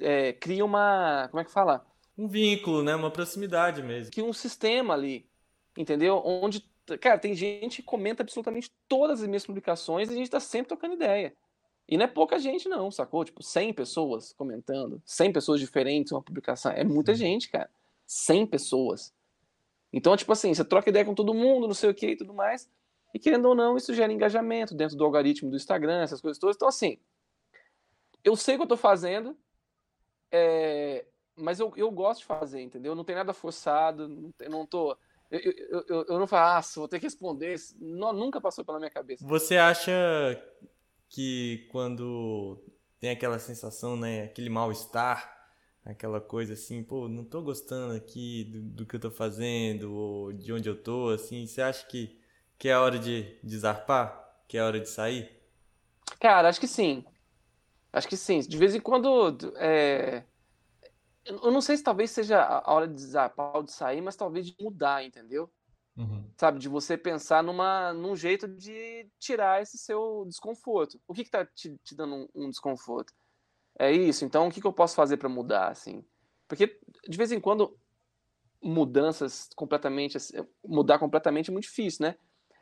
[0.00, 1.28] É, cria uma.
[1.30, 1.84] Como é que fala?
[2.16, 2.94] Um vínculo, né?
[2.94, 4.10] Uma proximidade mesmo.
[4.10, 5.28] Que um sistema ali,
[5.76, 6.22] entendeu?
[6.24, 6.64] Onde,
[7.00, 10.68] cara, tem gente que comenta absolutamente todas as minhas publicações e a gente tá sempre
[10.68, 11.34] trocando ideia.
[11.88, 13.24] E não é pouca gente, não, sacou?
[13.24, 16.72] Tipo, 100 pessoas comentando, 100 pessoas diferentes uma publicação.
[16.72, 17.68] É muita gente, cara.
[18.06, 19.12] 100 pessoas.
[19.92, 22.32] Então, tipo assim, você troca ideia com todo mundo, não sei o que e tudo
[22.32, 22.68] mais.
[23.12, 26.56] E querendo ou não, isso gera engajamento dentro do algoritmo do Instagram, essas coisas todas.
[26.56, 26.98] Então, assim,
[28.24, 29.36] eu sei o que eu tô fazendo.
[30.30, 31.04] É,
[31.42, 32.94] mas eu, eu gosto de fazer, entendeu?
[32.94, 34.96] Não tem nada forçado, não, tem, não tô.
[35.30, 37.56] Eu, eu, eu, eu, não falo, ah, vou ter que responder.
[37.80, 39.26] Não, nunca passou pela minha cabeça.
[39.26, 39.92] Você acha
[41.08, 42.62] que quando
[43.00, 45.36] tem aquela sensação, né, aquele mal-estar,
[45.84, 50.32] aquela coisa assim, pô, não tô gostando aqui do, do, que eu tô fazendo, ou
[50.32, 52.20] de onde eu tô, assim, você acha que,
[52.58, 54.20] que é a hora de, de zarpar?
[54.46, 55.30] Que é a hora de sair?
[56.20, 57.04] Cara, acho que sim.
[57.92, 58.40] Acho que sim.
[58.40, 59.52] De vez em quando.
[59.56, 60.24] É
[61.24, 64.56] eu não sei se talvez seja a hora de desapar de sair, mas talvez de
[64.60, 65.50] mudar, entendeu?
[65.96, 66.24] Uhum.
[66.36, 71.00] Sabe, de você pensar numa, num jeito de tirar esse seu desconforto.
[71.06, 73.12] O que, que tá te, te dando um, um, desconforto?
[73.78, 76.04] É isso, então o que, que eu posso fazer para mudar, assim?
[76.48, 77.78] Porque de vez em quando
[78.62, 82.16] mudanças completamente, assim, mudar completamente é muito difícil, né?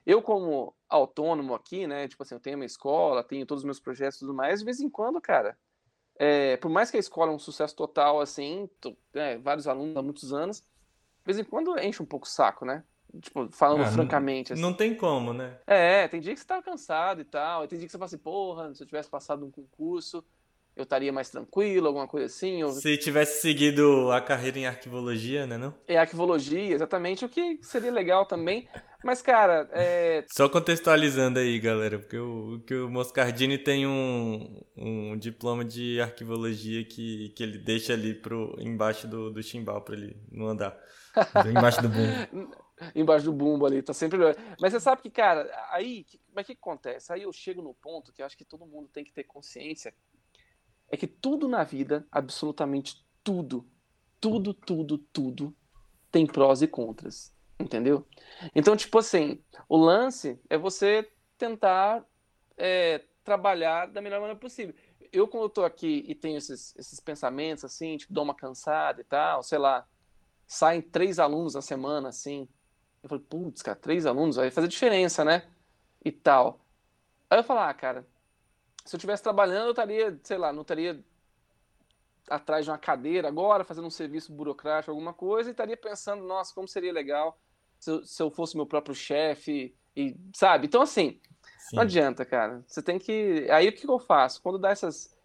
[0.04, 3.66] Eu como autônomo aqui, né, tipo assim, eu tenho a minha escola, tenho todos os
[3.66, 5.56] meus projetos e tudo mais, de vez em quando, cara,
[6.22, 9.96] é, por mais que a escola é um sucesso total, assim, tô, é, vários alunos
[9.96, 12.84] há muitos anos, de vez em quando enche um pouco o saco, né?
[13.22, 14.52] Tipo, falando ah, francamente.
[14.52, 14.60] Assim.
[14.60, 15.58] Não tem como, né?
[15.66, 18.18] É, tem dia que você tá cansado e tal, tem dia que você fala assim,
[18.18, 20.22] porra, se eu tivesse passado um concurso,
[20.80, 22.62] eu estaria mais tranquilo, alguma coisa assim.
[22.62, 22.70] Ou...
[22.70, 25.74] Se tivesse seguido a carreira em arquivologia, né não?
[25.86, 28.68] É arquivologia, exatamente, o que seria legal também.
[29.02, 30.24] Mas, cara, é...
[30.28, 36.84] Só contextualizando aí, galera, porque o, que o Moscardini tem um, um diploma de arquivologia
[36.84, 40.78] que, que ele deixa ali pro, embaixo do, do chimbal para ele não andar.
[41.48, 42.56] embaixo do bumbo.
[42.94, 44.18] embaixo do bumbo ali, tá sempre...
[44.60, 46.04] Mas você sabe que, cara, aí,
[46.34, 47.10] mas o que acontece?
[47.12, 49.94] Aí eu chego no ponto que eu acho que todo mundo tem que ter consciência
[50.90, 53.66] é que tudo na vida, absolutamente tudo,
[54.20, 55.56] tudo, tudo, tudo,
[56.10, 58.06] tem prós e contras, entendeu?
[58.54, 62.04] Então, tipo assim, o lance é você tentar
[62.56, 64.74] é, trabalhar da melhor maneira possível.
[65.12, 69.00] Eu, quando eu tô aqui e tenho esses, esses pensamentos, assim, tipo, dou uma cansada
[69.00, 69.86] e tal, sei lá,
[70.46, 72.48] saem três alunos na semana, assim,
[73.02, 75.48] eu falei, putz, cara, três alunos, vai fazer diferença, né?
[76.04, 76.60] E tal.
[77.28, 78.06] Aí eu falo, ah, cara,
[78.84, 81.02] se eu estivesse trabalhando, eu estaria, sei lá, não estaria
[82.28, 86.54] atrás de uma cadeira agora, fazendo um serviço burocrático, alguma coisa, e estaria pensando, nossa,
[86.54, 87.38] como seria legal
[87.78, 90.66] se eu, se eu fosse meu próprio chefe, e sabe?
[90.66, 91.20] Então, assim,
[91.58, 91.76] Sim.
[91.76, 92.62] não adianta, cara.
[92.66, 93.46] Você tem que.
[93.50, 94.40] Aí o que eu faço?
[94.40, 95.16] Quando dá essas,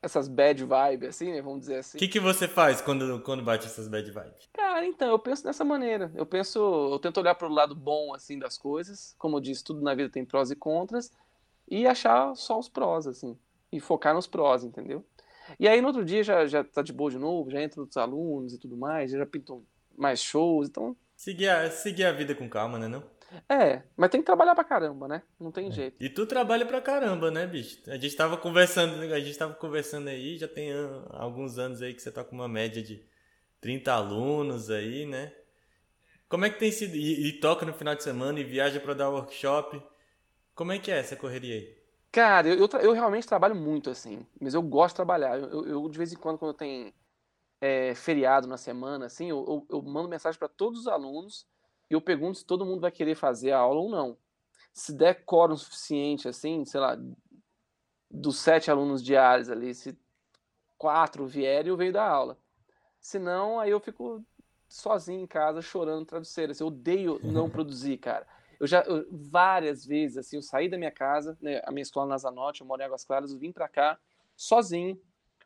[0.00, 1.42] essas bad vibes, assim, né?
[1.42, 1.98] Vamos dizer assim.
[1.98, 4.48] O que, que você faz quando, quando bate essas bad vibes?
[4.52, 6.12] Cara, então, eu penso dessa maneira.
[6.14, 6.58] Eu penso,
[6.92, 9.14] eu tento olhar para o lado bom, assim, das coisas.
[9.18, 11.10] Como eu disse, tudo na vida tem prós e contras
[11.70, 13.38] e achar só os prós, assim,
[13.70, 15.04] e focar nos prós, entendeu?
[15.58, 17.96] E aí no outro dia já, já tá de boa de novo, já entra outros
[17.96, 19.64] alunos e tudo mais, já pintam
[19.96, 20.96] mais shows, então...
[21.16, 23.02] Seguir a, seguir a vida com calma, né não?
[23.48, 25.22] É, mas tem que trabalhar pra caramba, né?
[25.38, 25.70] Não tem é.
[25.70, 26.02] jeito.
[26.02, 27.78] E tu trabalha pra caramba, né, bicho?
[27.88, 30.70] A gente tava conversando, a gente tava conversando aí, já tem
[31.10, 33.04] alguns anos aí que você tá com uma média de
[33.60, 35.32] 30 alunos aí, né?
[36.28, 36.94] Como é que tem sido?
[36.94, 39.82] E, e toca no final de semana e viaja para dar workshop.
[40.58, 41.78] Como é que é essa correria aí?
[42.10, 44.26] Cara, eu, eu, eu, realmente trabalho muito, assim.
[44.40, 45.38] Mas eu gosto de trabalhar.
[45.38, 46.92] Eu, eu de vez em quando, quando tem
[47.60, 51.46] é, feriado na semana, assim, eu, eu mando mensagem para todos os alunos
[51.88, 54.18] e eu pergunto se todo mundo vai querer fazer a aula ou não.
[54.72, 56.98] Se der quórum suficiente, assim, sei lá,
[58.10, 59.96] dos sete alunos diários ali, se
[60.76, 62.36] quatro vierem, eu venho da aula.
[62.98, 64.24] Se não, aí eu fico
[64.68, 66.50] sozinho em casa, chorando no travesseiro.
[66.50, 68.26] Assim, eu odeio não produzir, cara.
[68.60, 72.08] Eu já eu, várias vezes assim, eu saí da minha casa, né, a minha escola
[72.08, 73.98] na Zanote, eu moro em Águas Claras, eu vim para cá
[74.36, 75.00] sozinho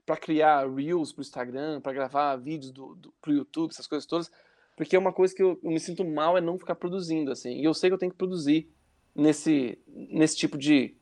[0.04, 4.30] para criar reels pro Instagram, para gravar vídeos do, do pro YouTube, essas coisas todas,
[4.76, 7.60] porque é uma coisa que eu, eu, me sinto mal é não ficar produzindo assim.
[7.60, 8.68] E eu sei que eu tenho que produzir
[9.14, 10.96] nesse nesse tipo de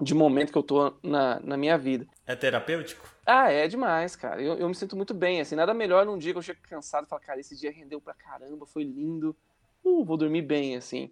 [0.00, 2.06] de momento que eu tô na, na minha vida.
[2.26, 3.08] É terapêutico?
[3.24, 4.42] Ah, é demais, cara.
[4.42, 5.54] Eu, eu me sinto muito bem, assim.
[5.54, 8.12] Nada melhor num dia que eu chego cansado e falo, cara, esse dia rendeu pra
[8.12, 9.36] caramba, foi lindo.
[9.84, 11.10] Uh, vou dormir bem, assim.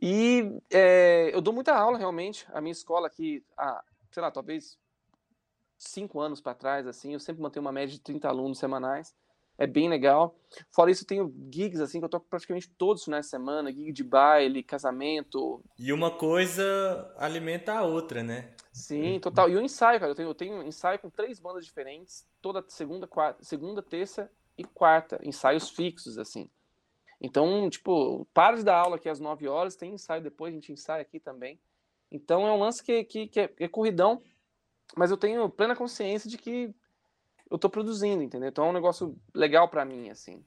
[0.00, 2.46] E é, eu dou muita aula, realmente.
[2.52, 4.78] A minha escola aqui, há, sei lá, talvez
[5.78, 9.14] cinco anos para trás, assim, eu sempre mantenho uma média de 30 alunos semanais.
[9.58, 10.38] É bem legal.
[10.70, 13.72] Fora isso, eu tenho gigs, assim, que eu toco praticamente todos os finais de semana.
[13.72, 15.64] Gig de baile, casamento.
[15.78, 18.52] E uma coisa alimenta a outra, né?
[18.70, 19.48] Sim, total.
[19.48, 20.12] E o ensaio, cara.
[20.12, 22.26] Eu tenho, eu tenho ensaio com três bandas diferentes.
[22.42, 25.18] Toda segunda, quarta, segunda, terça e quarta.
[25.22, 26.50] Ensaios fixos, assim.
[27.20, 30.72] Então, tipo, para de dar aula aqui às 9 horas, tem ensaio depois, a gente
[30.72, 31.58] ensaia aqui também.
[32.10, 34.22] Então é um lance que, que, que é, é, corridão,
[34.96, 36.74] mas eu tenho plena consciência de que
[37.50, 38.48] eu tô produzindo, entendeu?
[38.48, 40.44] Então é um negócio legal para mim, assim.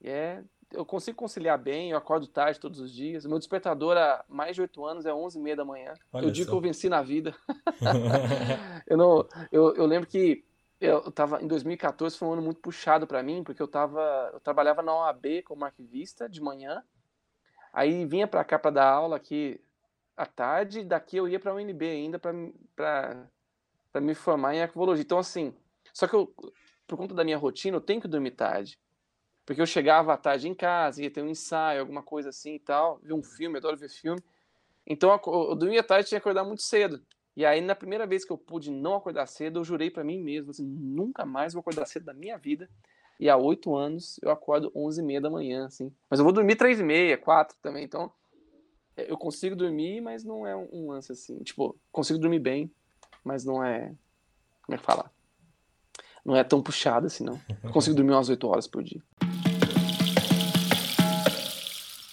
[0.00, 0.42] E é,
[0.72, 3.24] eu consigo conciliar bem, eu acordo tarde todos os dias.
[3.26, 5.94] Meu despertador há mais de 8 anos é 11 e meia da manhã.
[6.12, 6.52] Olha eu digo só.
[6.52, 7.34] que eu venci na vida.
[8.86, 10.44] eu, não, eu, eu lembro que
[10.80, 14.40] eu tava em 2014 foi um ano muito puxado para mim, porque eu tava eu
[14.40, 16.82] trabalhava na OAB como arquivista de manhã.
[17.72, 19.60] Aí vinha para cá para dar aula aqui
[20.16, 22.32] à tarde, daqui eu ia para a UNB ainda para
[23.90, 25.02] para me formar em arquivologia.
[25.02, 25.54] Então assim,
[25.92, 26.32] só que eu
[26.88, 28.78] por conta da minha rotina, eu tenho que dormir tarde.
[29.44, 32.58] Porque eu chegava à tarde em casa, ia ter um ensaio, alguma coisa assim e
[32.58, 34.22] tal, ver um filme, eu adoro ver filme.
[34.86, 37.02] Então eu dormia tarde e tinha que acordar muito cedo.
[37.38, 40.18] E aí, na primeira vez que eu pude não acordar cedo, eu jurei para mim
[40.20, 42.68] mesmo, assim, nunca mais vou acordar cedo da minha vida.
[43.20, 45.94] E há oito anos eu acordo onze e meia da manhã, assim.
[46.10, 48.10] Mas eu vou dormir três e meia, quatro também, então
[48.96, 51.38] é, eu consigo dormir, mas não é um lance assim.
[51.44, 52.68] Tipo, consigo dormir bem,
[53.22, 53.94] mas não é.
[54.62, 55.08] Como é que fala?
[56.24, 57.40] Não é tão puxado assim, não.
[57.62, 59.00] Eu consigo dormir umas oito horas por dia.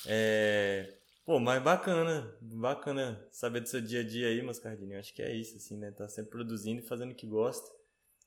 [0.08, 0.95] É,
[1.26, 4.94] Pô, mas bacana, bacana saber do seu dia a dia aí, Mascardini.
[4.94, 5.92] Eu acho que é isso, assim, né?
[5.92, 7.70] Tá sempre produzindo e fazendo o que gosta.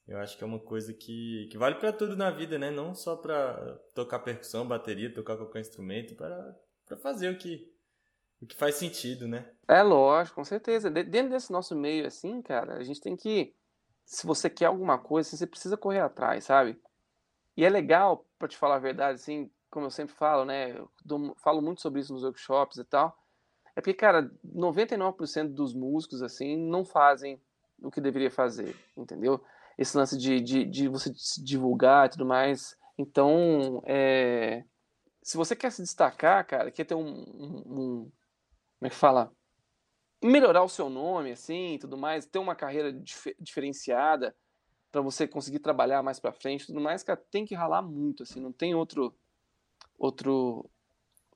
[0.06, 2.70] Eu acho que é uma coisa que, que vale para tudo na vida, né?
[2.70, 7.72] Não só para tocar percussão, bateria, tocar qualquer instrumento, para fazer o que,
[8.40, 9.48] o que faz sentido, né?
[9.68, 10.90] É lógico, com certeza.
[10.90, 13.54] Dentro desse nosso meio, assim, cara, a gente tem que
[14.08, 16.80] se você quer alguma coisa, você precisa correr atrás, sabe?
[17.54, 20.72] E é legal, para te falar a verdade, assim, como eu sempre falo, né?
[20.72, 20.90] Eu
[21.36, 23.16] falo muito sobre isso nos workshops e tal.
[23.76, 27.40] É porque, cara, 99% dos músicos, assim, não fazem
[27.80, 29.42] o que deveria fazer, entendeu?
[29.76, 32.76] Esse lance de, de, de você se divulgar e tudo mais.
[32.98, 34.64] Então, é,
[35.22, 38.12] se você quer se destacar, cara, quer ter um, um, um
[38.78, 39.32] como é que fala?
[40.22, 44.34] Melhorar o seu nome, assim, tudo mais, ter uma carreira dif diferenciada
[44.90, 48.40] para você conseguir trabalhar mais para frente, tudo mais, cara, tem que ralar muito, assim,
[48.40, 49.14] não tem outro
[49.98, 50.70] outro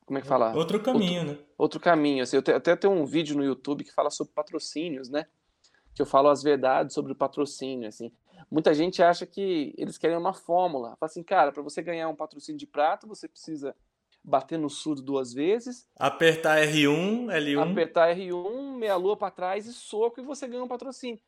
[0.04, 0.54] como é que fala?
[0.54, 1.46] Outro caminho, outro, né?
[1.56, 5.08] Outro caminho, assim, eu te, até tenho um vídeo no YouTube que fala sobre patrocínios,
[5.08, 5.26] né?
[5.94, 8.12] Que eu falo as verdades sobre o patrocínio, assim.
[8.50, 10.96] Muita gente acha que eles querem uma fórmula.
[10.98, 13.74] Fala assim, cara, para você ganhar um patrocínio de prata, você precisa
[14.24, 15.88] bater no surdo duas vezes.
[15.96, 17.72] Apertar R1, L1.
[17.72, 21.20] Apertar R1, meia lua para trás e soco e você ganha um patrocínio.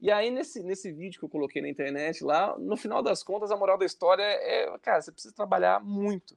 [0.00, 3.50] E aí, nesse, nesse vídeo que eu coloquei na internet lá, no final das contas,
[3.50, 6.34] a moral da história é, é cara, você precisa trabalhar muito.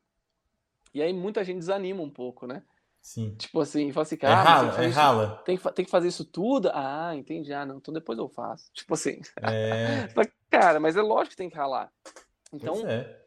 [0.93, 2.63] E aí muita gente desanima um pouco, né?
[3.03, 3.35] Sim.
[3.35, 5.43] Tipo assim, fala assim, cara, é rala, é rala.
[5.45, 6.71] Tem, que, tem que fazer isso tudo?
[6.73, 7.51] Ah, entendi.
[7.51, 8.71] Ah, não, então depois eu faço.
[8.73, 9.19] Tipo assim.
[9.41, 10.07] É.
[10.49, 11.91] cara, mas é lógico que tem que ralar.
[12.53, 13.19] Então, é.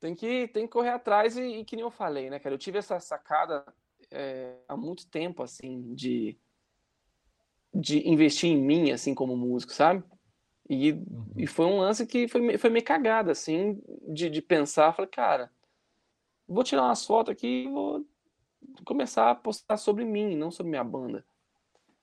[0.00, 2.54] tem, que, tem que correr atrás e, e, que nem eu falei, né, cara?
[2.54, 3.62] Eu tive essa sacada
[4.10, 6.38] é, há muito tempo, assim, de,
[7.74, 10.02] de investir em mim, assim, como músico, sabe?
[10.66, 11.32] E, uhum.
[11.36, 14.94] e foi um lance que foi, foi meio cagada, assim, de, de pensar.
[14.94, 15.50] Falei, cara,
[16.50, 18.04] vou tirar umas fotos aqui e vou
[18.84, 21.24] começar a postar sobre mim, não sobre minha banda.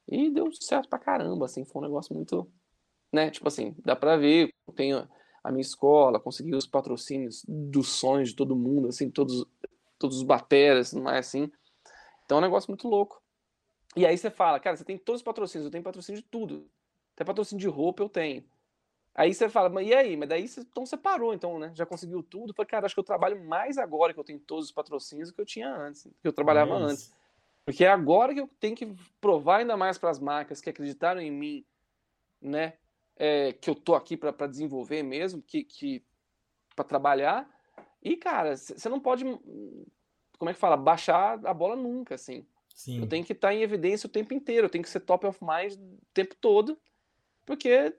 [0.07, 2.49] E deu certo pra caramba, assim, foi um negócio muito,
[3.11, 5.07] né, tipo assim, dá pra ver, tenho
[5.43, 9.45] a minha escola, consegui os patrocínios dos sonhos de todo mundo, assim, todos,
[9.99, 11.51] todos os bateras, não é assim.
[12.23, 13.21] Então é um negócio muito louco.
[13.95, 16.69] E aí você fala, cara, você tem todos os patrocínios, eu tenho patrocínio de tudo.
[17.15, 18.43] Até patrocínio de roupa eu tenho.
[19.18, 20.15] Aí você fala, mas e aí?
[20.15, 21.72] Mas daí você, então você parou, então, né?
[21.74, 22.53] Já conseguiu tudo.
[22.53, 25.34] Falei, cara, acho que eu trabalho mais agora que eu tenho todos os patrocínios do
[25.36, 27.11] que eu tinha antes, que eu trabalhava é antes.
[27.65, 31.20] Porque é agora que eu tenho que provar ainda mais para as marcas que acreditaram
[31.20, 31.65] em mim,
[32.39, 32.76] né?
[33.15, 36.05] É, que eu tô aqui para desenvolver mesmo, que, que
[36.76, 37.49] para trabalhar.
[38.03, 39.24] E, cara, você não pode,
[40.38, 42.45] como é que fala, baixar a bola nunca, assim.
[42.76, 43.01] Sim.
[43.01, 45.39] Eu tenho que estar em evidência o tempo inteiro, eu tenho que ser top of
[45.43, 46.80] mind o tempo todo,
[47.43, 47.95] porque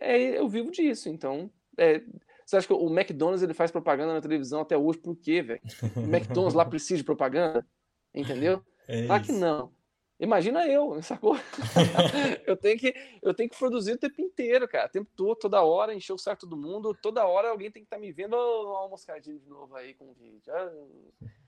[0.00, 1.08] é, eu vivo disso.
[1.08, 2.02] Então, é,
[2.44, 5.60] você acha que o McDonald's ele faz propaganda na televisão até hoje por quê, velho?
[5.96, 7.66] O McDonald's lá precisa de propaganda?
[8.14, 8.62] Entendeu?
[8.86, 9.72] É claro que não.
[10.20, 11.36] Imagina eu, sacou?
[12.46, 14.88] eu, tenho que, eu tenho que produzir o tempo inteiro, cara.
[14.88, 16.94] O tempo todo, toda hora, encher o saco todo mundo.
[17.02, 18.34] Toda hora alguém tem que estar tá me vendo.
[18.34, 20.52] Ó, oh, moscadinho de novo aí com o vídeo.
[20.52, 20.70] Ah,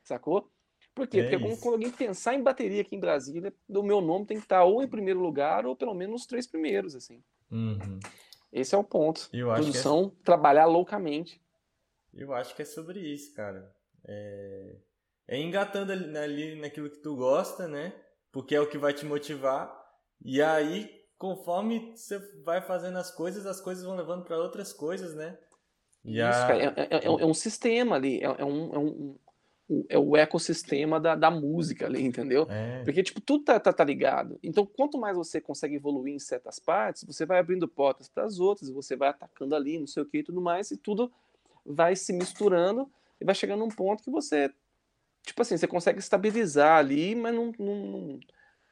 [0.03, 0.51] sacou?
[0.95, 1.21] Por quê?
[1.21, 4.39] É Porque quando, quando, alguém pensar em bateria aqui em Brasília, o meu nome tem
[4.39, 7.23] que estar tá ou em primeiro lugar ou pelo menos nos três primeiros, assim.
[7.51, 7.99] Uhum.
[8.57, 9.29] Esse é o ponto.
[9.33, 10.25] Eu acho Produção, é...
[10.25, 11.41] trabalhar loucamente.
[12.15, 13.71] Eu acho que é sobre isso, cara.
[14.09, 14.77] É,
[15.29, 17.93] é engatando ali, ali naquilo que tu gosta, né?
[18.33, 19.71] Porque é o que vai te motivar.
[20.25, 25.15] E aí, conforme você vai fazendo as coisas, as coisas vão levando para outras coisas,
[25.15, 25.39] né?
[26.03, 26.47] E isso, a...
[26.47, 29.19] cara, é, é, é, é, um sistema ali, é, é um, é um,
[29.89, 32.47] é o ecossistema da, da música ali, entendeu?
[32.49, 32.85] É.
[32.85, 34.39] Porque, tipo, tudo tá, tá, tá, ligado.
[34.43, 38.39] Então, quanto mais você consegue evoluir em certas partes, você vai abrindo portas para as
[38.39, 41.13] outras, você vai atacando ali, não sei o que e tudo mais, e tudo
[41.65, 42.89] vai se misturando
[43.21, 44.53] e vai chegando num ponto que você,
[45.25, 48.21] tipo assim, você consegue estabilizar ali, mas num, num,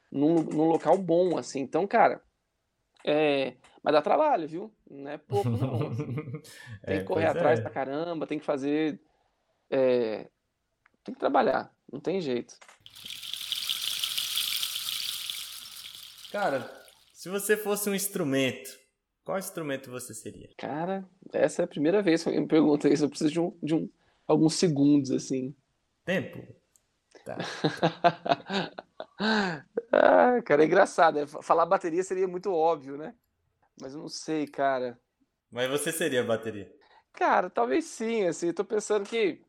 [0.09, 1.59] num, num local bom, assim.
[1.59, 2.21] Então, cara,
[3.03, 3.55] é...
[3.83, 4.71] mas dá trabalho, viu?
[4.89, 5.87] Não é pouco, não.
[5.87, 6.41] Assim.
[6.85, 7.61] Tem é, que correr atrás é.
[7.61, 8.99] pra caramba, tem que fazer.
[9.69, 10.29] É,
[11.05, 12.55] tem que trabalhar, não tem jeito.
[16.31, 16.69] Cara,
[17.13, 18.77] se você fosse um instrumento,
[19.23, 20.49] qual instrumento você seria?
[20.57, 23.05] Cara, essa é a primeira vez que alguém me pergunta isso.
[23.05, 23.89] Eu preciso de, um, de um,
[24.27, 25.55] alguns segundos, assim.
[26.03, 26.43] Tempo?
[27.23, 27.37] Tá.
[29.91, 31.19] ah, cara, é engraçado.
[31.19, 31.27] Né?
[31.27, 33.15] Falar bateria seria muito óbvio, né?
[33.79, 34.99] Mas eu não sei, cara.
[35.51, 36.71] Mas você seria bateria?
[37.13, 38.47] Cara, talvez sim, assim.
[38.47, 39.44] Eu tô pensando que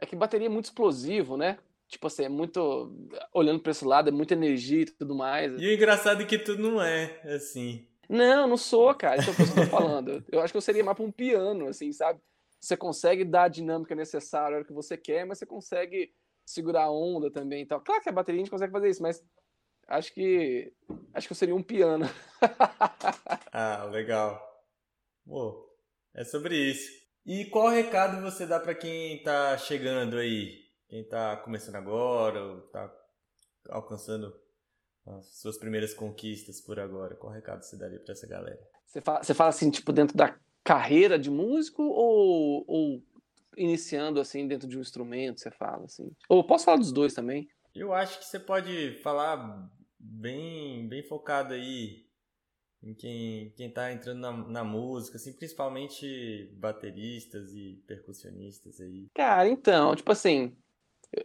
[0.00, 1.58] é que bateria é muito explosivo, né?
[1.86, 2.92] Tipo assim, é muito.
[3.34, 5.52] Olhando pra esse lado, é muita energia e tudo mais.
[5.60, 7.86] E o engraçado é que tu não é assim.
[8.08, 9.20] Não, não sou, cara.
[9.20, 10.24] Isso é o que eu tô falando.
[10.30, 12.20] Eu acho que eu seria mais pra um piano, assim, sabe?
[12.58, 16.12] Você consegue dar a dinâmica necessária a hora que você quer, mas você consegue
[16.46, 17.80] segurar a onda também e tal.
[17.80, 19.22] Claro que a bateria a gente consegue fazer isso, mas
[19.88, 20.72] acho que.
[21.12, 22.06] Acho que eu seria um piano.
[23.52, 24.40] ah, legal.
[25.26, 25.68] Pô,
[26.14, 26.99] é sobre isso.
[27.32, 30.64] E qual recado você dá para quem está chegando aí?
[30.88, 32.92] Quem está começando agora, ou está
[33.68, 34.34] alcançando
[35.06, 37.14] as suas primeiras conquistas por agora?
[37.14, 38.58] Qual recado você daria para essa galera?
[38.84, 43.02] Você fala, você fala assim, tipo, dentro da carreira de músico ou, ou
[43.56, 46.10] iniciando assim dentro de um instrumento, você fala assim?
[46.28, 47.48] Ou posso falar dos dois também?
[47.72, 49.70] Eu acho que você pode falar
[50.00, 52.09] bem, bem focado aí
[52.82, 59.08] em quem, quem tá entrando na, na música, assim, principalmente bateristas e percussionistas aí.
[59.14, 60.56] Cara, então, tipo assim,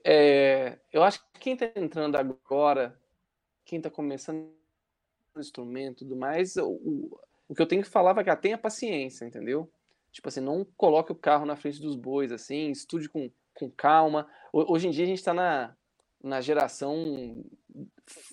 [0.04, 3.00] é, eu acho que quem tá entrando agora,
[3.64, 4.52] quem tá começando
[5.34, 8.58] no instrumento e tudo mais, o, o que eu tenho que falar é que tenha
[8.58, 9.72] paciência, entendeu?
[10.12, 14.28] Tipo assim, não coloque o carro na frente dos bois, assim, estude com, com calma.
[14.52, 15.76] Hoje em dia a gente tá na,
[16.24, 17.44] na geração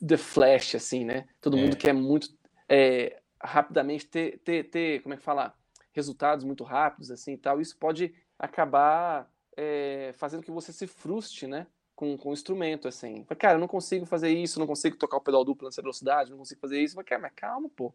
[0.07, 1.29] The Flash, assim, né?
[1.41, 1.61] Todo é.
[1.61, 2.29] mundo quer muito
[2.73, 5.55] é, rapidamente ter, ter, ter, como é que fala?
[5.93, 7.61] Resultados muito rápidos, assim, e tal.
[7.61, 11.67] Isso pode acabar é, fazendo que você se frustre, né?
[11.95, 13.25] Com, com o instrumento, assim.
[13.39, 16.39] Cara, eu não consigo fazer isso, não consigo tocar o pedal duplo nessa velocidade, não
[16.39, 16.97] consigo fazer isso.
[17.05, 17.95] Cara, mas calma, pô.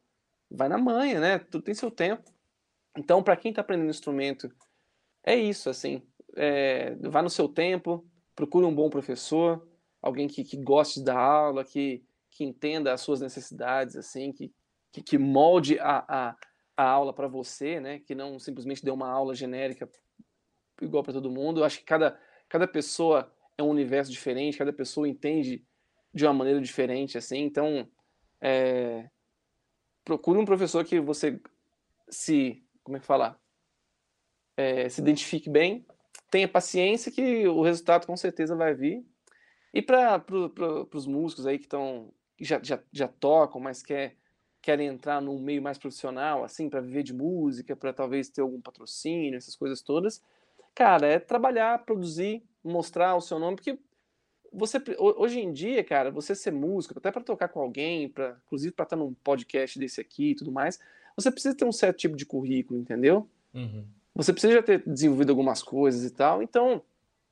[0.50, 1.40] Vai na manha, né?
[1.40, 2.32] Tudo tem seu tempo.
[2.96, 4.48] Então, para quem está aprendendo instrumento,
[5.24, 6.04] é isso, assim.
[6.36, 9.68] É, vá no seu tempo, procure um bom professor,
[10.00, 14.54] alguém que, que goste da aula, que, que entenda as suas necessidades, assim, que,
[14.92, 16.36] que, que molde a, a,
[16.76, 18.00] a aula para você, né?
[18.00, 19.90] Que não simplesmente dê uma aula genérica
[20.82, 21.60] igual para todo mundo.
[21.60, 25.66] Eu acho que cada, cada pessoa é um universo diferente, cada pessoa entende
[26.14, 27.40] de uma maneira diferente, assim.
[27.40, 27.90] Então,
[28.42, 29.10] é,
[30.06, 31.40] procure um professor que você
[32.10, 33.40] se, como é que falar,
[34.56, 35.86] é, se identifique bem,
[36.32, 39.06] tenha paciência que o resultado com certeza vai vir
[39.74, 44.16] e para pro, os músicos aí que estão já, já, já tocam, mas quer,
[44.68, 48.60] querem entrar num meio mais profissional, assim, para viver de música, para talvez ter algum
[48.60, 50.22] patrocínio, essas coisas todas,
[50.76, 53.80] cara, é trabalhar, produzir, mostrar o seu nome, porque
[54.52, 58.74] você hoje em dia, cara, você ser músico, até para tocar com alguém, para inclusive
[58.74, 60.78] para estar num podcast desse aqui e tudo mais,
[61.16, 63.26] você precisa ter um certo tipo de currículo, entendeu?
[63.54, 63.86] Uhum.
[64.16, 66.82] Você precisa ter desenvolvido algumas coisas e tal, então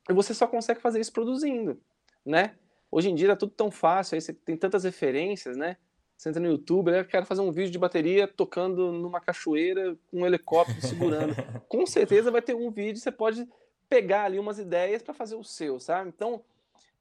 [0.08, 1.78] você só consegue fazer isso produzindo
[2.26, 2.56] né?
[2.90, 5.76] Hoje em dia é tudo tão fácil, aí você tem tantas referências, né?
[6.16, 10.22] Você entra no YouTube, eu quero fazer um vídeo de bateria tocando numa cachoeira com
[10.22, 11.34] um helicóptero segurando.
[11.68, 13.46] com certeza vai ter um vídeo, você pode
[13.88, 16.08] pegar ali umas ideias para fazer o seu, sabe?
[16.08, 16.42] Então,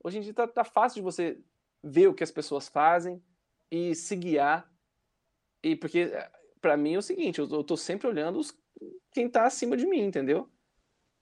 [0.04, 1.40] hoje em dia tá, tá, fácil de você
[1.82, 3.24] ver o que as pessoas fazem
[3.72, 4.70] e se guiar.
[5.64, 6.12] E porque,
[6.60, 8.54] para mim, é o seguinte, eu, eu tô sempre olhando os,
[9.14, 10.50] quem tá acima de mim, entendeu?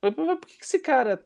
[0.02, 1.24] Por que esse cara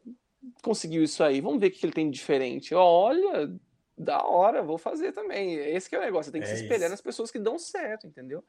[0.62, 2.76] conseguiu isso aí, vamos ver o que ele tem de diferente.
[2.76, 3.50] Olha,
[3.98, 5.56] da hora, vou fazer também.
[5.56, 6.92] Esse é o negócio, tem que é se espelhar isso.
[6.92, 8.44] nas pessoas que dão certo, entendeu?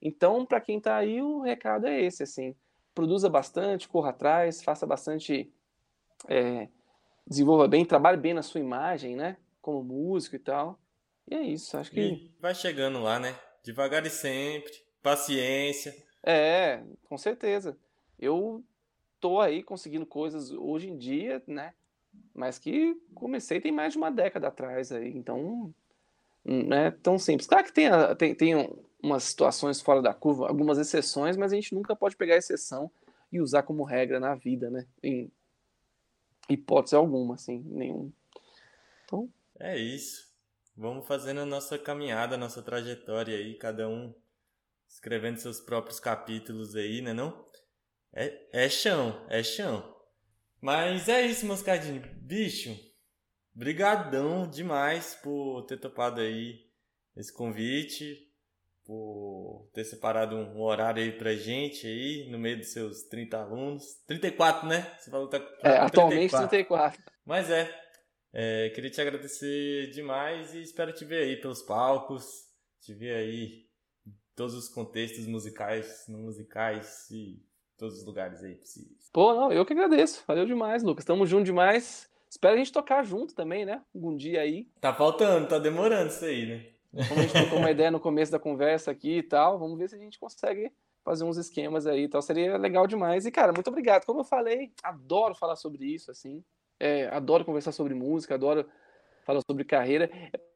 [0.00, 2.54] Então, para quem tá aí, o recado é esse, assim,
[2.94, 5.52] produza bastante, corra atrás, faça bastante,
[6.28, 6.68] é,
[7.26, 10.78] desenvolva bem, trabalhe bem na sua imagem, né, como músico e tal.
[11.28, 12.00] E é isso, acho que...
[12.00, 14.72] E vai chegando lá, né, devagar e sempre,
[15.02, 15.94] paciência.
[16.22, 17.76] É, com certeza.
[18.18, 18.64] Eu
[19.20, 21.74] tô aí conseguindo coisas hoje em dia, né?
[22.34, 25.74] Mas que comecei tem mais de uma década atrás aí, então
[26.44, 27.46] não é tão simples.
[27.46, 27.88] Claro que tem,
[28.18, 32.36] tem, tem umas situações fora da curva, algumas exceções, mas a gente nunca pode pegar
[32.36, 32.90] exceção
[33.32, 34.86] e usar como regra na vida, né?
[35.02, 35.30] Em
[36.48, 38.12] hipótese alguma, assim, nenhum.
[39.04, 39.28] Então...
[39.58, 40.26] É isso.
[40.76, 44.14] Vamos fazendo a nossa caminhada, a nossa trajetória aí, cada um
[44.88, 47.44] escrevendo seus próprios capítulos aí, né não?
[48.12, 49.95] É, é chão, é chão.
[50.60, 52.02] Mas é isso, Moscadinho.
[52.20, 52.76] Bicho,
[53.54, 56.66] brigadão demais por ter topado aí
[57.16, 58.26] esse convite,
[58.84, 63.94] por ter separado um horário aí pra gente aí, no meio dos seus 30 alunos.
[64.06, 64.94] 34, né?
[64.98, 67.02] Você falou que tá É, atualmente 34.
[67.24, 67.74] Mas é,
[68.32, 72.46] é, queria te agradecer demais e espero te ver aí pelos palcos,
[72.80, 73.66] te ver aí
[74.06, 77.42] em todos os contextos musicais, não musicais e
[77.76, 79.10] todos os lugares aí possíveis.
[79.12, 80.24] Pô, não, eu que agradeço.
[80.26, 81.04] Valeu demais, Lucas.
[81.04, 82.10] Tamo junto demais.
[82.28, 83.82] Espero a gente tocar junto também, né?
[83.94, 84.68] Algum dia aí.
[84.80, 86.66] Tá faltando, tá demorando isso aí, né?
[87.08, 89.88] Como a gente trocou uma ideia no começo da conversa aqui e tal, vamos ver
[89.88, 90.72] se a gente consegue
[91.04, 92.20] fazer uns esquemas aí e tal.
[92.20, 93.26] Seria legal demais.
[93.26, 94.04] E, cara, muito obrigado.
[94.04, 96.42] Como eu falei, adoro falar sobre isso, assim.
[96.80, 98.68] É, adoro conversar sobre música, adoro
[99.24, 100.10] falar sobre carreira.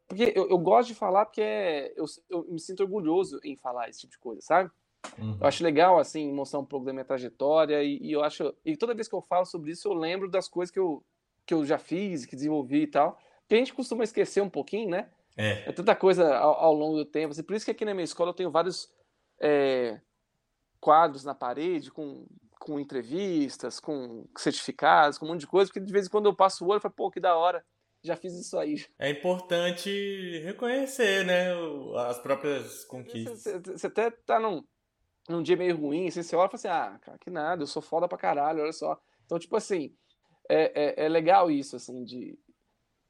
[0.08, 3.88] Porque eu, eu gosto de falar porque é, eu, eu me sinto orgulhoso em falar
[3.88, 4.70] esse tipo de coisa, sabe?
[5.18, 5.36] Uhum.
[5.40, 8.54] Eu acho legal, assim, mostrar um pouco da minha trajetória e, e, eu acho...
[8.64, 11.04] E toda vez que eu falo sobre isso, eu lembro das coisas que eu,
[11.46, 13.18] que eu já fiz, que desenvolvi e tal.
[13.48, 15.10] Que a gente costuma esquecer um pouquinho, né?
[15.36, 15.68] É.
[15.68, 17.32] é tanta coisa ao, ao, longo do tempo.
[17.32, 18.90] Assim, por isso que aqui na minha escola eu tenho vários
[19.40, 20.00] é,
[20.80, 22.26] quadros na parede com,
[22.58, 26.34] com entrevistas, com certificados, com um monte de coisa, porque de vez em quando eu
[26.34, 27.64] passo o olho e falo, pô, que da hora
[28.02, 28.84] já fiz isso aí.
[28.98, 31.48] É importante reconhecer, né,
[32.06, 33.42] as próprias conquistas.
[33.42, 34.64] Você, você até tá num,
[35.30, 37.66] num dia meio ruim, assim, você olha e fala assim, ah, cara, que nada, eu
[37.66, 39.00] sou foda pra caralho, olha só.
[39.24, 39.94] Então, tipo assim,
[40.48, 42.38] é, é, é legal isso, assim, de,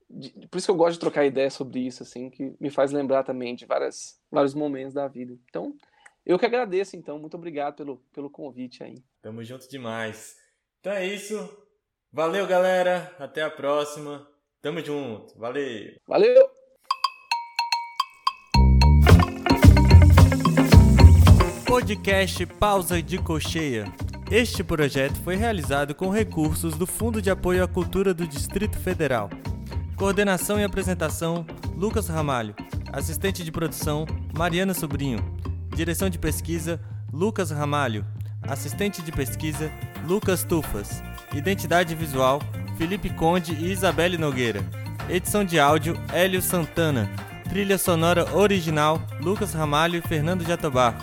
[0.09, 2.93] de, Por isso que eu gosto de trocar ideia sobre isso, assim, que me faz
[2.93, 5.37] lembrar também de várias, vários momentos da vida.
[5.49, 5.75] Então,
[6.25, 7.19] eu que agradeço, então.
[7.19, 9.03] Muito obrigado pelo, pelo convite aí.
[9.23, 10.37] Tamo junto demais.
[10.81, 11.35] Então é isso.
[12.13, 13.15] Valeu, galera.
[13.19, 14.29] Até a próxima.
[14.61, 15.39] Tamo junto.
[15.39, 15.97] Valeu.
[16.07, 16.60] Valeu.
[21.71, 23.85] Podcast Pausa de Cocheia.
[24.29, 29.31] Este projeto foi realizado com recursos do Fundo de Apoio à Cultura do Distrito Federal.
[29.95, 31.47] Coordenação e apresentação:
[31.77, 32.57] Lucas Ramalho.
[32.93, 34.05] Assistente de produção:
[34.37, 35.21] Mariana Sobrinho.
[35.73, 36.81] Direção de pesquisa:
[37.13, 38.05] Lucas Ramalho.
[38.43, 39.71] Assistente de pesquisa:
[40.05, 41.01] Lucas Tufas.
[41.33, 42.43] Identidade visual:
[42.77, 44.61] Felipe Conde e Isabelle Nogueira.
[45.09, 47.09] Edição de áudio: Hélio Santana.
[47.49, 50.97] Trilha sonora original: Lucas Ramalho e Fernando Jatobá.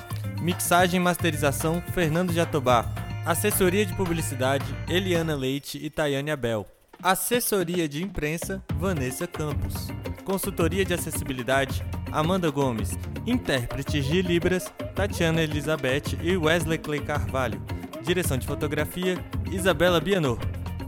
[0.47, 2.85] Mixagem e masterização: Fernando Jatobá.
[3.25, 6.65] Assessoria de publicidade: Eliana Leite e Tayane Abel.
[7.03, 9.89] Assessoria de imprensa: Vanessa Campos.
[10.23, 11.83] Consultoria de acessibilidade:
[12.13, 12.97] Amanda Gomes.
[13.25, 17.61] Intérpretes de Libras: Tatiana Elizabeth e Wesley Clay Carvalho.
[18.01, 19.19] Direção de fotografia:
[19.51, 20.39] Isabela Bianor.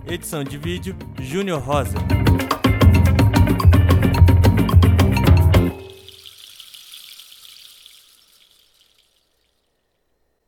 [0.07, 1.97] Edição de vídeo: Júnior Rosa.